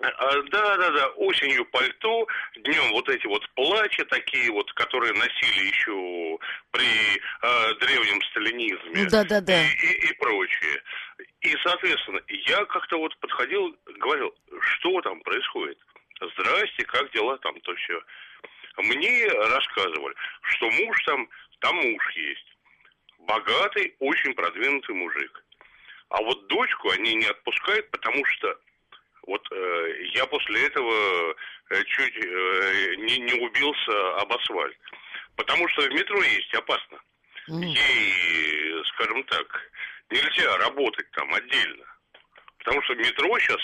[0.00, 5.68] А, Да, да, да, осенью пальто, днем вот эти вот платья такие вот, которые носили
[5.68, 6.38] еще
[6.72, 6.84] при
[7.16, 9.04] э, древнем сталинизме.
[9.04, 9.62] Ну, да-да-да.
[9.62, 10.82] И, и- и прочее.
[11.42, 15.78] И, соответственно, я как-то вот подходил, говорил, что там происходит?
[16.20, 18.00] Здрасте, как дела там, то все.
[18.78, 21.28] Мне рассказывали, что муж там,
[21.60, 22.56] там муж есть.
[23.20, 25.44] Богатый, очень продвинутый мужик.
[26.08, 28.58] А вот дочку они не отпускают, потому что
[29.26, 31.34] вот э, я после этого
[31.70, 34.76] э, чуть э, не, не убился об асфальт.
[35.36, 36.98] Потому что в метро есть опасно.
[37.48, 39.70] Ей, скажем так,
[40.10, 41.84] нельзя работать там отдельно.
[42.58, 43.60] Потому что в метро сейчас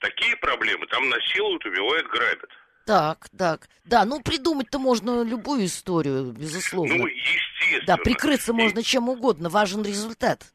[0.00, 2.50] такие проблемы, там насилуют, убивают, грабят.
[2.86, 3.68] Так, так.
[3.84, 6.94] Да, ну придумать-то можно любую историю, безусловно.
[6.94, 7.86] Ну, естественно.
[7.86, 10.52] да, прикрыться И- можно чем угодно, важен результат.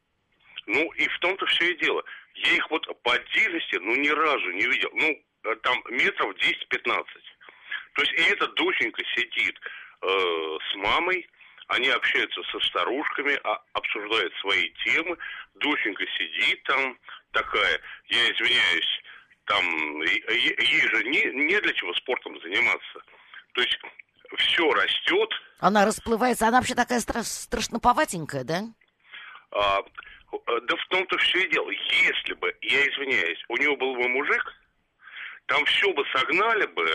[0.66, 2.04] Ну, и в том-то все и дело.
[2.36, 4.90] Я их вот по отдельности, ну, ни разу не видел.
[4.94, 7.06] Ну, э, там метров 10-15.
[7.94, 9.56] То есть, и эта доченька сидит
[10.02, 10.08] э,
[10.72, 11.28] с мамой,
[11.68, 15.18] они общаются со старушками, а, обсуждают свои темы.
[15.56, 16.98] Доченька сидит там
[17.32, 19.02] такая, я извиняюсь,
[19.48, 23.02] там, ей же не, не для чего спортом заниматься.
[23.54, 23.80] То есть,
[24.38, 25.30] все растет,
[25.60, 28.62] Она расплывается, она вообще такая стра- страшноповатенькая, да?
[29.52, 29.82] А,
[30.62, 31.70] да в том-то все и дело.
[31.72, 34.44] Если бы, я извиняюсь, у него был бы мужик,
[35.48, 36.86] там все бы согнали бы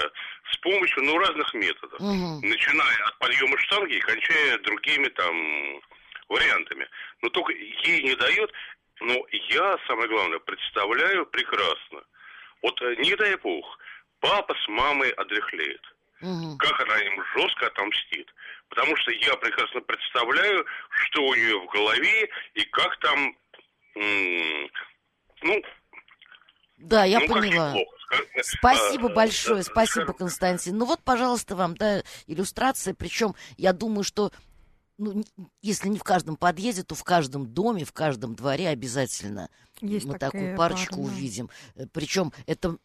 [0.53, 1.99] с помощью, ну, разных методов.
[2.01, 2.41] Мгм.
[2.43, 5.81] Начиная от подъема штанги и кончая другими там
[6.29, 6.87] вариантами.
[7.23, 8.53] Но только ей не дает.
[9.01, 9.15] Но
[9.49, 12.03] я, самое главное, представляю прекрасно.
[12.63, 13.79] Вот э, не дай бог,
[14.21, 15.83] папа с мамой одряхлеет
[16.23, 16.57] Мгм.
[16.57, 18.33] как она им жестко отомстит.
[18.69, 23.37] Потому что я прекрасно представляю, что у нее в голове и как там,
[25.43, 25.63] ну,
[26.79, 27.75] Да, я ну поняла.
[27.75, 30.79] Ска- Спасибо а, большое, да, спасибо, скажем, Константин.
[30.79, 32.95] Ну вот, пожалуйста, вам, да, иллюстрация.
[32.95, 34.31] Причем, я думаю, что
[34.99, 35.25] ну,
[35.61, 39.49] если не в каждом подъезде, то в каждом доме, в каждом дворе обязательно
[39.83, 41.13] Есть мы такую парочку пары, да.
[41.13, 41.51] увидим.
[41.93, 42.79] Причем это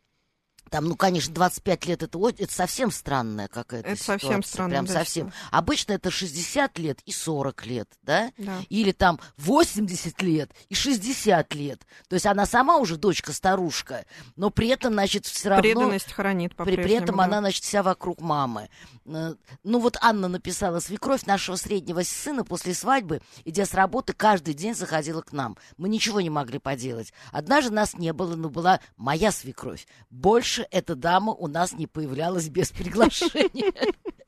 [0.70, 4.20] Там, ну, конечно, 25 лет это, это совсем странная какая-то Это ситуация.
[4.28, 5.34] совсем странно, Прям да, совсем.
[5.52, 8.32] Обычно это 60 лет и 40 лет, да?
[8.38, 8.58] Да.
[8.70, 11.86] Или там 80 лет и 60 лет.
[12.10, 15.62] То есть она сама уже дочка-старушка, но при этом, значит, все равно...
[15.62, 17.04] Преданность хранит При, при по-прежнему.
[17.04, 17.24] этом да.
[17.26, 18.70] она, значит, вся вокруг мамы.
[19.06, 24.54] Э, Ну вот Анна написала, свекровь нашего среднего сына после свадьбы, идя с работы, каждый
[24.54, 25.58] день заходила к нам.
[25.78, 27.14] Мы ничего не могли поделать.
[27.32, 29.88] Однажды нас не было, но была моя свекровь.
[30.10, 33.74] Больше эта дама у нас не появлялась без приглашения.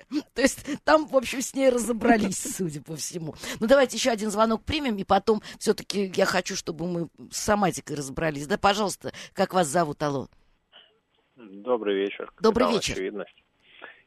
[0.34, 3.36] То есть там, в общем, с ней разобрались, судя по всему.
[3.60, 7.96] Ну, давайте еще один звонок примем, и потом все-таки я хочу, чтобы мы с соматикой
[7.96, 8.48] разобрались.
[8.48, 10.28] Да, пожалуйста, как вас зовут, алло?
[11.36, 12.32] Добрый вечер.
[12.42, 12.94] Добрый Капитан вечер.
[12.94, 13.44] Очевидность.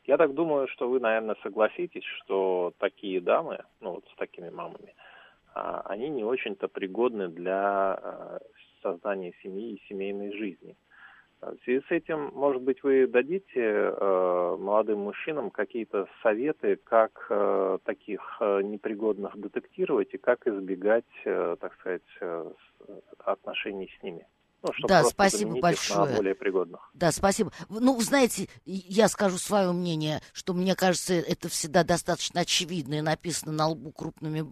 [0.05, 4.95] Я так думаю, что вы, наверное, согласитесь, что такие дамы, ну вот с такими мамами,
[5.55, 8.41] а, они не очень-то пригодны для а,
[8.83, 10.77] создания семьи и семейной жизни.
[11.43, 17.79] В связи с этим, может быть, вы дадите э, молодым мужчинам какие-то советы, как э,
[17.85, 22.49] таких э, непригодных детектировать и как избегать, э, так сказать, э,
[23.19, 24.25] отношений с ними?
[24.63, 26.11] Ну, чтобы Да, спасибо большое.
[26.11, 26.89] на более пригодных.
[26.95, 27.51] Да, спасибо.
[27.69, 33.51] Ну, знаете, я скажу свое мнение, что мне кажется, это всегда достаточно очевидно и написано
[33.51, 34.43] на лбу крупными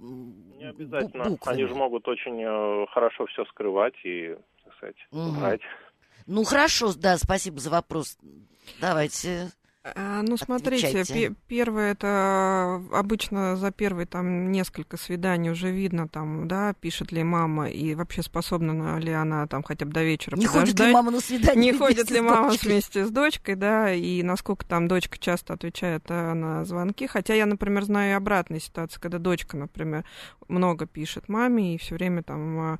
[0.58, 1.28] Не обязательно.
[1.28, 1.54] буквами.
[1.56, 5.38] Они же могут очень э, хорошо все скрывать и, так сказать, Мгм.
[5.38, 5.60] врать.
[6.30, 8.16] Ну, хорошо, да, спасибо за вопрос.
[8.80, 9.50] Давайте.
[9.82, 16.46] А, Ну, смотрите, пе- первое, это обычно за первые там несколько свиданий уже видно, там,
[16.46, 20.44] да, пишет ли мама и вообще способна ли она там хотя бы до вечера Не
[20.44, 20.92] ходит ли подождать.
[20.92, 22.72] мама на свидание Не ходит ли мама дочкой?
[22.72, 27.06] вместе с дочкой, да, и насколько там дочка часто отвечает э, на звонки.
[27.06, 30.04] Хотя я, например, знаю и обратные ситуации, когда дочка, например,
[30.46, 32.78] много пишет маме и все время там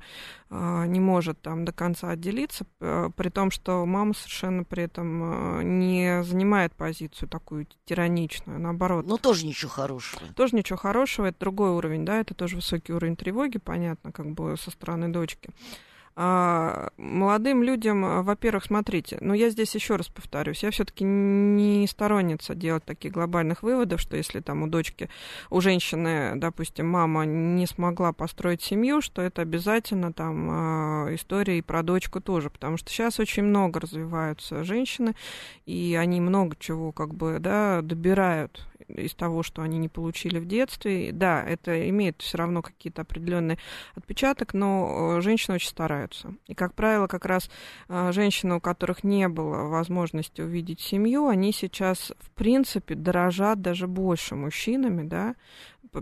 [0.51, 6.73] не может там до конца отделиться, при том, что мама совершенно при этом не занимает
[6.73, 6.90] позицию
[7.27, 9.05] такую тираничную, наоборот.
[9.07, 10.21] Ну, тоже ничего хорошего.
[10.35, 14.55] Тоже ничего хорошего, это другой уровень, да, это тоже высокий уровень тревоги, понятно, как бы
[14.57, 15.49] со стороны дочки.
[16.13, 21.87] А, молодым людям, а, во-первых, смотрите, ну я здесь еще раз повторюсь, я все-таки не
[21.87, 25.09] сторонница делать таких глобальных выводов, что если там у дочки,
[25.49, 31.61] у женщины, допустим, мама не смогла построить семью, что это обязательно там а, история и
[31.61, 35.15] про дочку тоже, потому что сейчас очень много развиваются женщины,
[35.65, 40.45] и они много чего как бы, да, добирают из того, что они не получили в
[40.45, 41.11] детстве.
[41.11, 43.57] Да, это имеет все равно какие-то определенные
[43.95, 46.33] отпечаток, но э, женщины очень стараются.
[46.47, 47.49] И, как правило, как раз
[47.87, 53.87] э, женщины, у которых не было возможности увидеть семью, они сейчас, в принципе, дорожат даже
[53.87, 55.35] больше мужчинами, да,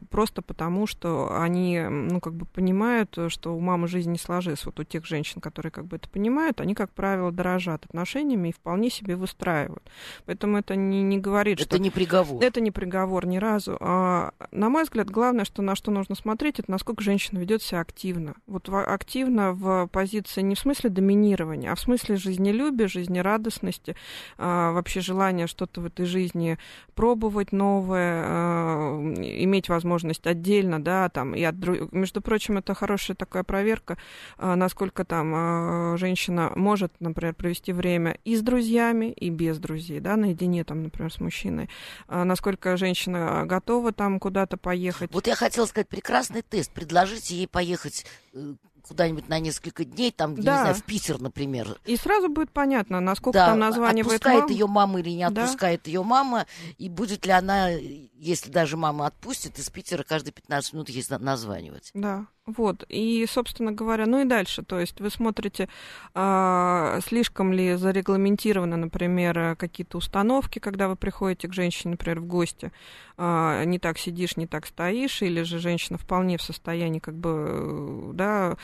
[0.10, 4.66] просто потому, что они, ну, как бы понимают, э, что у мамы жизнь не сложилась.
[4.66, 8.54] Вот у тех женщин, которые как бы это понимают, они, как правило, дорожат отношениями и
[8.54, 9.84] вполне себе выстраивают.
[10.26, 12.44] Поэтому это не, не говорит, что Это не приговор.
[12.44, 13.78] это не приговор ни разу.
[13.80, 17.80] А, на мой взгляд, главное, что на что нужно смотреть, это насколько женщина ведет себя
[17.80, 18.36] активно.
[18.48, 23.96] Вот активно в позиции не в смысле доминирования, а в смысле жизнелюбия, жизнерадостности,
[24.38, 26.58] а, вообще желания что-то в этой жизни
[26.96, 33.16] пробовать новое, а, иметь возможность отдельно, да, там, и от дру- между прочим, это хорошая
[33.16, 33.98] такая проверка,
[34.38, 40.00] а, насколько там а, женщина может, например, провести время и с друзьями, и без друзей,
[40.00, 41.70] да, наедине, там, например, с мужчиной,
[42.08, 45.14] а, насколько женщина готова там куда-то поехать.
[45.14, 46.72] Вот я хотела сказать, прекрасный тест.
[46.72, 48.54] Предложите ей поехать э,
[48.90, 50.40] куда-нибудь на несколько дней, там, Да.
[50.42, 51.78] не знаю, в Питер, например.
[51.86, 54.52] И сразу будет понятно, насколько да, там названивает отпускает мама.
[54.52, 55.44] ее мама или не Да.
[55.44, 56.46] отпускает ее мама,
[56.78, 61.20] и будет ли она, если даже мама отпустит, из Питера каждые 15 минут ей на-
[61.20, 61.92] названивать.
[61.94, 62.84] Да, вот.
[62.90, 64.64] И, собственно говоря, ну и дальше.
[64.64, 65.70] То есть вы смотрите,
[66.14, 72.26] а, слишком ли зарегламентированы, например, э, какие-то установки, когда вы приходите к женщине, например, в
[72.26, 72.72] гости.
[73.18, 77.30] А, не так сидишь, не так стоишь, или же женщина вполне в состоянии как бы,
[77.30, 78.58] э, да,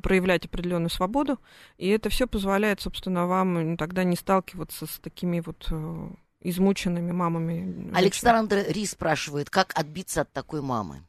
[0.00, 1.38] проявлять определенную свободу.
[1.78, 6.08] И это все позволяет, собственно, вам тогда не сталкиваться с такими вот э,
[6.42, 7.90] измученными мамами.
[7.94, 11.04] Александр Ри спрашивает, как отбиться от такой мамы?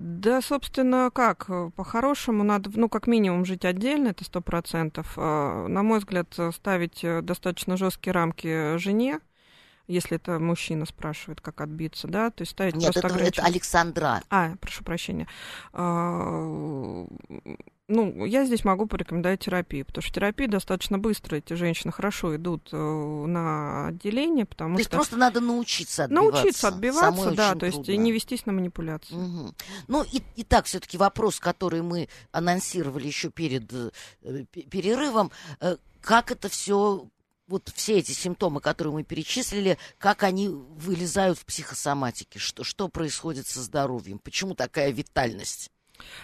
[0.00, 1.46] Да, собственно, как?
[1.48, 5.14] э, По-хорошему надо, ну, как минимум, жить отдельно, это сто процентов.
[5.16, 9.18] А, На мой взгляд, э, ставить э, достаточно жесткие рамки жене,
[9.88, 13.46] если это мужчина спрашивает, как отбиться, да, то есть ставить Нет, просто это, это ограничения.
[13.48, 14.22] Александра.
[14.30, 15.26] А, прошу прощения.
[17.88, 22.36] Ну, я здесь могу порекомендовать терапию, потому что в терапии достаточно быстро эти женщины хорошо
[22.36, 26.32] идут э, на отделение, потому То есть что просто надо научиться отбиваться.
[26.32, 27.92] научиться отбиваться, Самой да, то есть трудно.
[27.92, 29.14] не вестись на манипуляции.
[29.14, 29.54] Мгм.
[29.88, 33.90] Ну, и, и так все-таки вопрос, который мы анонсировали еще перед э,
[34.50, 37.08] пе- перерывом, э, как это все
[37.46, 43.46] вот все эти симптомы, которые мы перечислили, как они вылезают в психосоматике, что, что происходит
[43.46, 45.70] со здоровьем, почему такая витальность?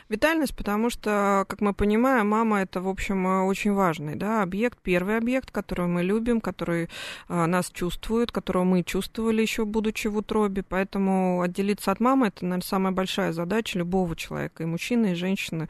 [0.08, 5.16] Витальность, потому что, как мы понимаем, мама это, в общем, очень важный да, объект, первый
[5.16, 6.88] объект, который мы любим, который
[7.28, 10.62] а, нас чувствует, которого мы чувствовали еще будучи в утробе.
[10.62, 15.68] Поэтому отделиться от мамы это, наверное, самая большая задача любого человека, и мужчины, и женщины,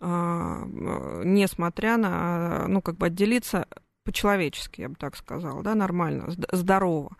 [0.00, 0.64] а,
[1.24, 3.66] несмотря на, ну, как бы отделиться
[4.06, 7.16] по-человечески, я бы так сказала, да, нормально, здорово.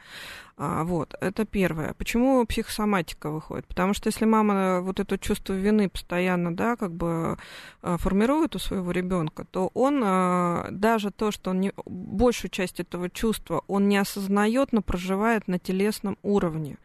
[0.59, 1.93] А, вот, это первое.
[1.93, 3.67] Почему психосоматика выходит?
[3.67, 7.37] Потому что если мама вот это чувство вины постоянно, да, как бы
[7.83, 12.81] а, формирует у своего ребенка, то он а, даже то, что он не, большую часть
[12.81, 16.79] этого чувства он не осознает, но проживает на телесном уровне.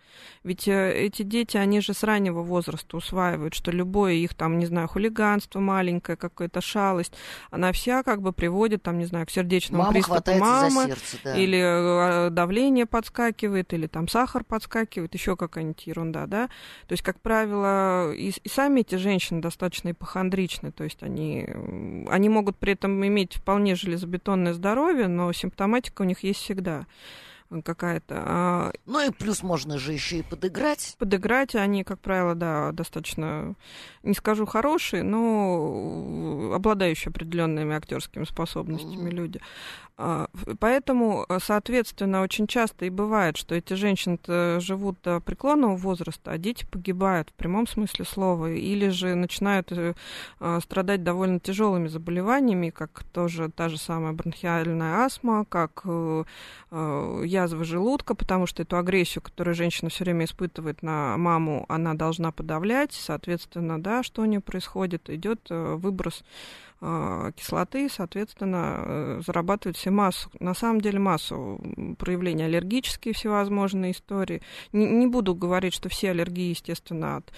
[0.43, 4.65] Ведь э, эти дети, они же с раннего возраста усваивают, что любое их там, не
[4.65, 7.13] знаю, хулиганство маленькое, какая-то шалость,
[7.51, 11.36] она вся как бы приводит, там, не знаю, к сердечному Мама приступу мамы, сердце, да.
[11.36, 16.47] или э, давление подскакивает, подскакивает, или там сахар подскакивает, еще какая-нибудь ерунда, да.
[16.88, 21.47] То есть, как правило, и, и сами эти женщины достаточно ипохондричны, то есть они,
[22.07, 26.86] они могут при этом иметь вполне железобетонное здоровье, но симптоматика у них есть всегда
[27.62, 28.24] какая-то.
[28.26, 30.95] А ну и плюс можно же еще и подыграть.
[30.97, 33.55] Подыграть, они, как правило, да, достаточно,
[34.03, 39.16] не скажу хорошие, но обладающие определенными актерскими способностями mm-hmm.
[39.16, 39.41] люди.
[40.04, 40.28] А,
[40.60, 44.18] поэтому, соответственно, очень часто и бывает, что эти женщины
[44.60, 49.93] живут до преклонного возраста, а дети погибают в прямом смысле слова, или же начинают э,
[50.39, 56.24] а, страдать довольно тяжелыми заболеваниями, как тоже та же самая бронхиальная астма, как э,
[56.72, 61.93] э, язва желудка, потому что эту агрессию, которую женщина все время испытывает на маму, она
[61.93, 66.24] должна подавлять, соответственно, да, что у нее происходит, идет выброс
[66.82, 71.62] кислоты, соответственно, э, зарабатывают все массу, на самом деле массу
[72.00, 74.42] проявлений аллергические всевозможные истории.
[74.72, 77.32] Не, не буду говорить, что все аллергии, естественно, от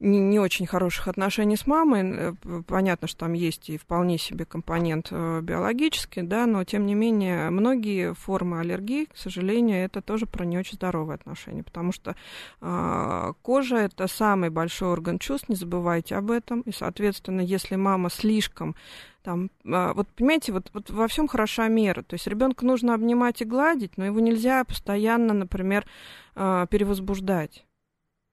[0.00, 2.02] не, не очень хороших отношений с мамой.
[2.02, 2.32] Э,
[2.66, 7.50] понятно, что там есть и вполне себе компонент э, биологический, да, но тем не менее
[7.50, 12.16] многие формы аллергии, к сожалению, это тоже про не очень здоровые отношения, потому что
[12.60, 18.10] э, кожа это самый большой орган чувств, не забывайте об этом, и, соответственно, если мама
[18.10, 18.74] слишком
[19.22, 22.02] там, а, вот понимаете, вот, вот во всем хороша мера.
[22.02, 25.84] То есть ребенка нужно обнимать и гладить, но его нельзя постоянно, например,
[26.34, 27.66] перевозбуждать.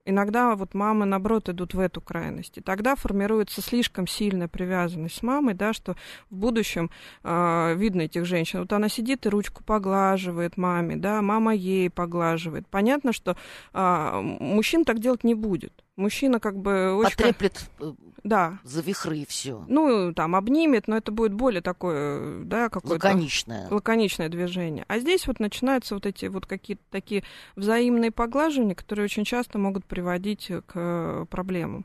[0.09, 2.57] Иногда вот мамы, наоборот, идут в эту крайность.
[2.57, 5.97] И тогда формируется слишком сильная привязанность с мамой, да, что
[6.29, 6.89] в будущем
[7.23, 8.61] э, видно этих женщин.
[8.61, 12.65] Вот она сидит и ручку поглаживает маме, да, мама ей поглаживает.
[12.69, 13.35] Понятно, что
[13.73, 15.83] э, мужчин так делать не будет.
[15.97, 17.17] Мужчина как бы очень...
[17.17, 17.93] Потреплет э,
[18.23, 18.59] да.
[18.63, 19.65] за вихры и все.
[19.67, 23.07] Ну, там, обнимет, но это будет более такое, да, какое-то...
[23.07, 23.67] Лаконичное.
[23.71, 24.85] Лаконичное движение.
[24.87, 27.23] А здесь вот начинаются вот эти вот какие-то такие
[27.55, 31.83] взаимные поглаживания, которые очень часто могут приводить к проблемам.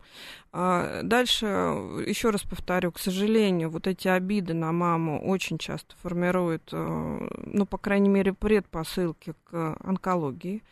[0.53, 1.47] А дальше,
[2.07, 7.65] еще раз повторю, к сожалению, вот эти обиды на маму очень часто формируют, э, ну,
[7.65, 10.63] по крайней мере, предпосылки к онкологии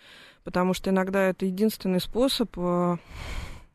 [0.45, 2.97] потому что иногда это единственный способ э,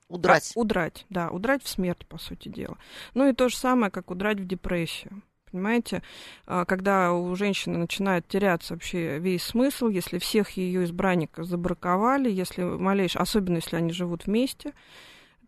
[0.07, 0.53] удрать.
[0.55, 2.77] А, удрать, да, удрать в смерть, по сути дела.
[3.13, 5.21] Ну и то же самое, как удрать в депрессию.
[5.51, 6.03] Понимаете,
[6.47, 12.63] а, когда у женщины начинает теряться вообще весь смысл, если всех ее избранников забраковали, если
[12.63, 14.73] малейший, особенно если они живут вместе,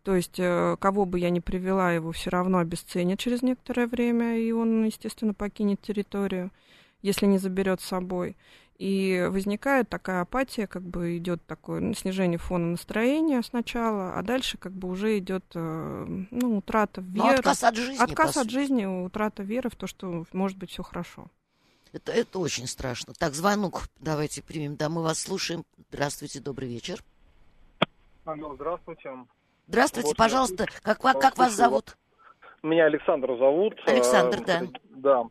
[0.02, 4.38] то есть э, кого бы я ни привела, его все равно обесценят через некоторое время,
[4.38, 6.50] и он, естественно, покинет территорию,
[7.02, 8.34] если не заберет с собой.
[8.78, 14.72] И возникает такая апатия, как бы идет такое снижение фона настроения сначала, а дальше как
[14.72, 17.26] бы уже идет э, ну, утрата веры.
[17.26, 18.00] Ну, отказ от жизни.
[18.00, 21.26] Отказ от жизни, утрата веры в то, что может быть все хорошо.
[21.92, 23.14] Это, это очень страшно.
[23.18, 24.76] Так, звонок давайте примем.
[24.76, 25.64] Да, мы вас слушаем.
[25.90, 27.02] Здравствуйте, добрый вечер.
[28.26, 29.10] Алло, здравствуйте.
[29.66, 30.66] Здравствуйте, вот, пожалуйста.
[30.82, 31.96] Как, как, как вас зовут?
[32.62, 33.74] Меня Александр зовут.
[33.86, 34.62] Александр, да.
[34.90, 35.22] Да.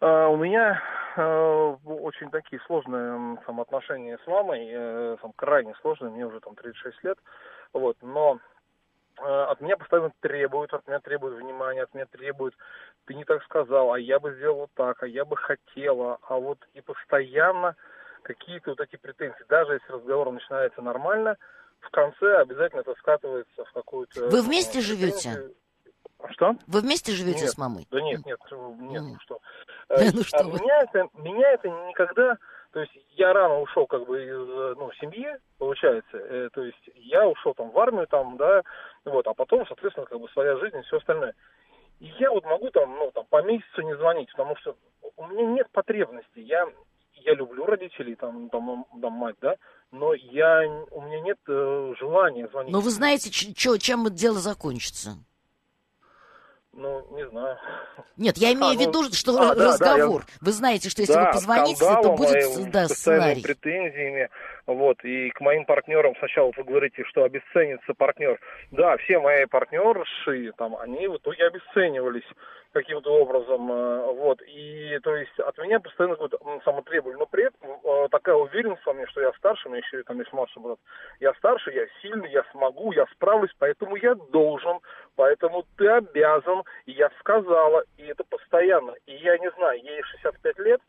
[0.00, 6.10] А, у меня э, очень такие сложные там, отношения с мамой, э, там, крайне сложные,
[6.10, 7.18] мне уже там 36 лет,
[7.72, 8.40] вот, но
[9.18, 12.54] э, от меня постоянно требуют, от меня требуют внимания, от меня требуют,
[13.06, 16.58] ты не так сказал, а я бы сделал так, а я бы хотела, а вот
[16.74, 17.76] и постоянно
[18.22, 21.36] какие-то вот эти претензии, даже если разговор начинается нормально,
[21.80, 24.28] в конце обязательно это скатывается в какую-то...
[24.28, 25.50] Вы вместе живете?
[26.30, 26.56] Что?
[26.66, 27.86] Вы вместе живете нет, с мамой?
[27.90, 29.06] Да нет, нет, нет, mm.
[29.12, 29.38] ну что.
[29.88, 32.36] Да, ну что а меня, это, меня это никогда...
[32.72, 36.16] То есть я рано ушел как бы из ну, семьи, получается.
[36.16, 38.62] Э, то есть я ушел там в армию, там, да,
[39.04, 41.34] вот, а потом, соответственно, как бы своя жизнь и все остальное.
[42.00, 45.26] И я вот могу там, ну, там, по месяцу не звонить, потому что у у
[45.26, 46.40] меня нет потребности.
[46.40, 46.66] Я,
[47.14, 49.56] я люблю родителей, там, там, там мать, да,
[49.90, 52.72] но я, у меня нет э, желания звонить.
[52.72, 55.16] Но вы знаете, ч- чем дело закончится?
[56.76, 57.56] Ну, не знаю.
[58.16, 60.22] Нет, я имею а, в виду, ну, что а, разговор.
[60.22, 60.36] Да, да, я...
[60.40, 63.42] Вы знаете, что если да, вы позвоните, то будет да, сценарий.
[63.42, 64.28] претензиями.
[64.66, 68.40] Вот, и к моим партнерам сначала вы говорите, что обесценится партнер.
[68.70, 72.24] Да, все мои партнерши, там, они в итоге обесценивались
[72.72, 77.70] каким-то образом, э, вот, и, то есть, от меня постоянно какое-то самотребование, но при этом
[77.70, 80.78] э, такая уверенность во мне, что я старше, у меня еще там есть младший брат,
[81.20, 84.80] я старше, я сильный, я смогу, я справлюсь, поэтому я должен,
[85.14, 90.58] поэтому ты обязан, и я сказала, и это постоянно, и я не знаю, ей 65
[90.58, 90.80] лет,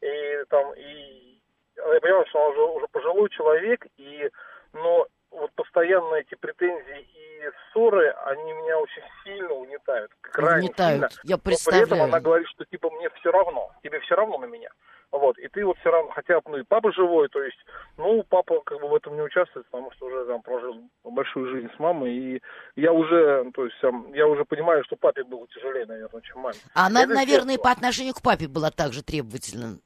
[0.00, 1.33] и там, и
[1.76, 4.30] я понимаю, что он уже, уже пожилой человек, и,
[4.72, 10.10] но вот постоянно эти претензии и ссоры, они меня очень сильно угнетают.
[10.20, 11.20] Крайне угнетают, сильно.
[11.24, 11.82] я представляю.
[11.82, 14.70] Но при этом она говорит, что типа мне все равно, тебе все равно на меня.
[15.10, 17.58] Вот, и ты вот все равно, хотя ну и папа живой, то есть,
[17.96, 21.70] ну, папа как бы в этом не участвует, потому что уже там прожил большую жизнь
[21.76, 22.42] с мамой, и
[22.74, 23.76] я уже, то есть,
[24.12, 26.56] я уже понимаю, что папе было тяжелее, наверное, чем маме.
[26.74, 29.78] А она, наверное, по отношению к папе была также требовательна,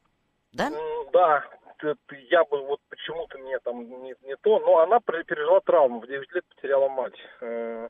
[0.51, 0.71] да?
[1.13, 1.45] Да,
[2.29, 6.33] я бы вот почему-то мне там не, не то, но она пережила травму, в 9
[6.33, 7.13] лет потеряла мать.
[7.41, 7.87] Э,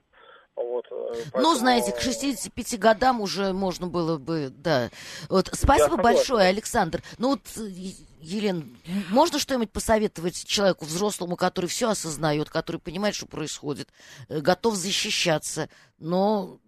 [0.55, 1.43] вот, э, ну, поэтому...
[1.43, 4.89] Ну, знаете, к 65 годам уже можно было бы, да.
[5.29, 7.01] Вот, спасибо большое, Александр.
[7.17, 7.41] Ну вот,
[8.19, 8.63] Елена,
[9.09, 13.89] можно что-нибудь посоветовать человеку взрослому, который все осознает, который понимает, что происходит,
[14.27, 16.59] э, готов защищаться, но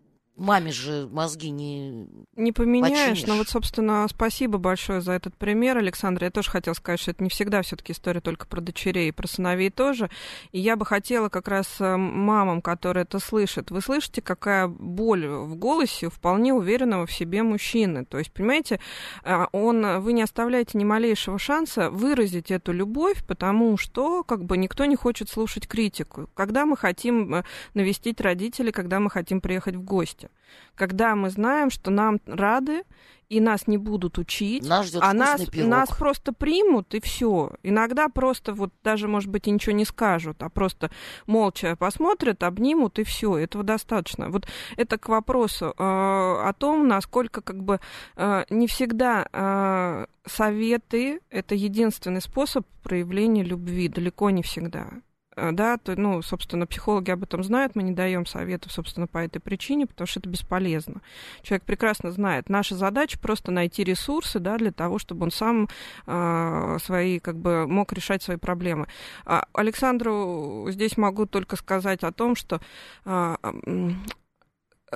[0.42, 3.28] маме же мозги не Не поменяешь, починишь.
[3.28, 6.24] но вот, собственно, спасибо большое за этот пример, Александр.
[6.24, 9.12] Я тоже хотела сказать, что это не всегда все таки история только про дочерей, и
[9.12, 10.10] про сыновей тоже.
[10.52, 15.28] И я бы хотела как раз э, мамам, которые это слышат, вы слышите, какая боль
[15.28, 18.06] в голосе вполне уверенного в себе мужчины.
[18.06, 18.80] То есть, понимаете,
[19.24, 24.58] э, он, вы не оставляете ни малейшего шанса выразить эту любовь, потому что как бы
[24.58, 26.30] никто не хочет слушать критику.
[26.34, 27.44] Когда мы хотим э,
[27.76, 30.31] навестить родителей, когда мы хотим приехать в гости
[30.76, 32.84] когда мы знаем, что нам рады,
[33.32, 35.70] и нас не будут учить, нас ждет а нас, пирог.
[35.70, 37.52] нас просто примут, и все.
[37.64, 40.92] Иногда просто вот даже, может быть, и ничего не скажут, а просто
[41.28, 43.38] молча посмотрят, обнимут, и все.
[43.38, 44.30] Этого достаточно.
[44.30, 47.80] Вот это к вопросу э, о том, насколько как бы
[48.18, 54.90] э, не всегда э, советы это единственный способ проявления любви, далеко не всегда.
[55.36, 59.20] Э, да, то, ну, собственно, психологи об этом знают, мы не даем советов, собственно, по
[59.20, 61.02] этой причине, потому что это бесполезно.
[61.42, 62.50] Человек прекрасно знает.
[62.50, 65.70] Наша задача просто найти ресурсы, да, для того, чтобы он сам
[66.08, 68.88] э, свои, как бы, мог решать свои проблемы.
[69.26, 72.60] А Александру здесь могу только сказать о том, что
[73.06, 73.36] э,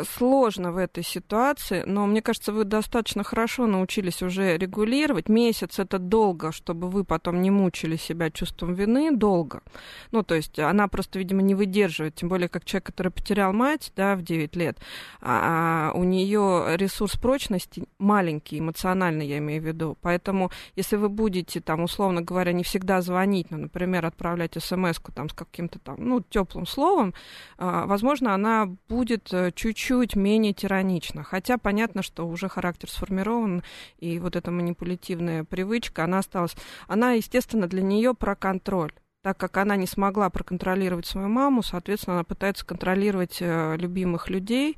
[0.03, 5.29] сложно в этой ситуации, но мне кажется, вы достаточно хорошо научились уже регулировать.
[5.29, 9.61] Месяц это долго, чтобы вы потом не мучили себя чувством вины, долго.
[10.11, 13.93] Ну, то есть она просто, видимо, не выдерживает, тем более как человек, который потерял мать,
[13.95, 14.77] да, в 9 лет,
[15.21, 19.97] а у нее ресурс прочности маленький, эмоциональный, я имею в виду.
[20.01, 25.29] Поэтому, если вы будете, там, условно говоря, не всегда звонить, ну, например, отправлять смс там
[25.29, 27.13] с каким-то там, ну, теплым словом,
[27.57, 31.23] а, возможно, она будет э, чуть-чуть чуть менее тиранично.
[31.23, 33.61] Хотя понятно, что уже характер сформирован,
[33.99, 36.55] и вот эта манипулятивная привычка, она осталась.
[36.87, 42.17] Она, естественно, для нее про контроль так как она не смогла проконтролировать свою маму, соответственно,
[42.17, 44.77] она пытается контролировать э, любимых людей.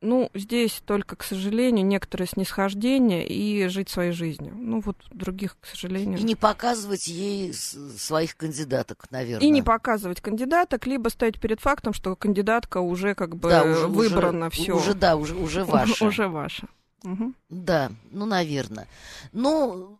[0.00, 4.54] Ну, здесь только, к сожалению, некоторое снисхождение и жить своей жизнью.
[4.56, 6.18] Ну, вот других, к сожалению.
[6.18, 9.46] И не показывать ей своих кандидаток, наверное.
[9.46, 13.86] И не показывать кандидаток, либо стоять перед фактом, что кандидатка уже как бы да, уже,
[13.86, 14.76] выбрана, все.
[14.76, 16.04] Уже, да, уже, уже ваша.
[16.04, 16.68] Уже ваша.
[17.04, 17.34] Угу.
[17.50, 18.88] Да, ну, наверное.
[19.32, 19.98] Ну,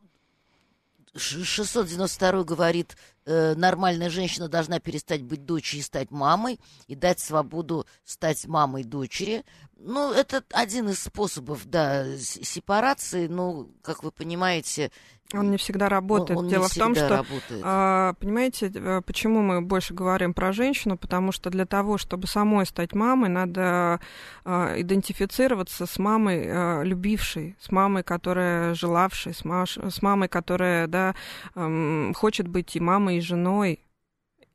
[1.17, 7.87] 692 говорит, э, нормальная женщина должна перестать быть дочерью и стать мамой, и дать свободу
[8.05, 9.45] стать мамой дочери.
[9.77, 14.91] Ну, это один из способов, да, сепарации, но, как вы понимаете,
[15.33, 16.39] он не всегда работает.
[16.39, 17.63] Он, Дело в том, что, работает.
[17.63, 20.97] А, понимаете, э, почему мы больше говорим про женщину?
[20.97, 24.01] Потому что для того, чтобы самой стать мамой, надо
[24.45, 31.15] а, идентифицироваться с мамой а, любившей, с мамой, которая желавшей, с, мамой, которая да,
[31.55, 33.81] а, хочет быть и мамой, и женой,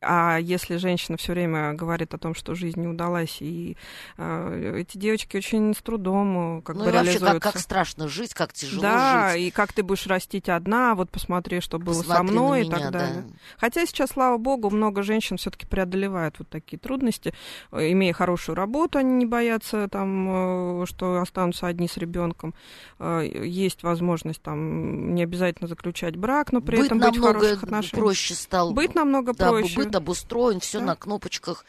[0.01, 3.75] А если женщина все время говорит о том, что жизнь не удалась, и
[4.17, 8.33] э, эти девочки очень с трудом как ну бы и вообще, как, как страшно жить,
[8.33, 9.41] как тяжело да, жить.
[9.41, 12.77] и как ты будешь растить одна, вот посмотри, что было Посмотри со мной и меня,
[12.77, 12.99] так да.
[12.99, 13.23] далее.
[13.57, 17.33] Хотя сейчас, слава богу, много женщин все-таки преодолевают вот такие трудности,
[17.73, 22.53] э, имея хорошую работу, они не боятся там, э, что останутся одни с ребенком.
[22.99, 27.39] Э, Есть возможность там не обязательно заключать брак, но при быть этом быть в намного
[27.39, 28.05] хороших отношениях.
[28.05, 28.71] проще стал.
[28.73, 29.88] Быть намного да, проще.
[29.89, 30.85] Быт обустроен, все Да.
[30.85, 31.65] на кнопочках,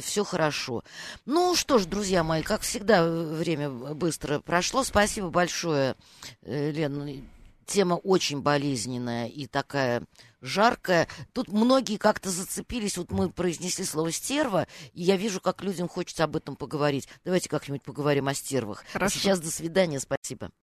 [0.00, 0.84] все хорошо.
[1.26, 4.84] Ну что ж, друзья мои, как всегда, э, время быстро прошло.
[4.84, 5.96] Спасибо большое,
[6.42, 7.28] э, Лен.
[7.66, 10.02] Тема очень болезненная и такая
[10.42, 11.08] жаркая.
[11.32, 12.98] Тут многие как-то зацепились.
[12.98, 17.08] Вот мы произнесли слово стерва, и я вижу, как людям хочется об этом поговорить.
[17.24, 18.84] Давайте как-нибудь поговорим о стервах.
[18.90, 19.18] А Хорошо.
[19.18, 20.50] сейчас до свидания, спасибо.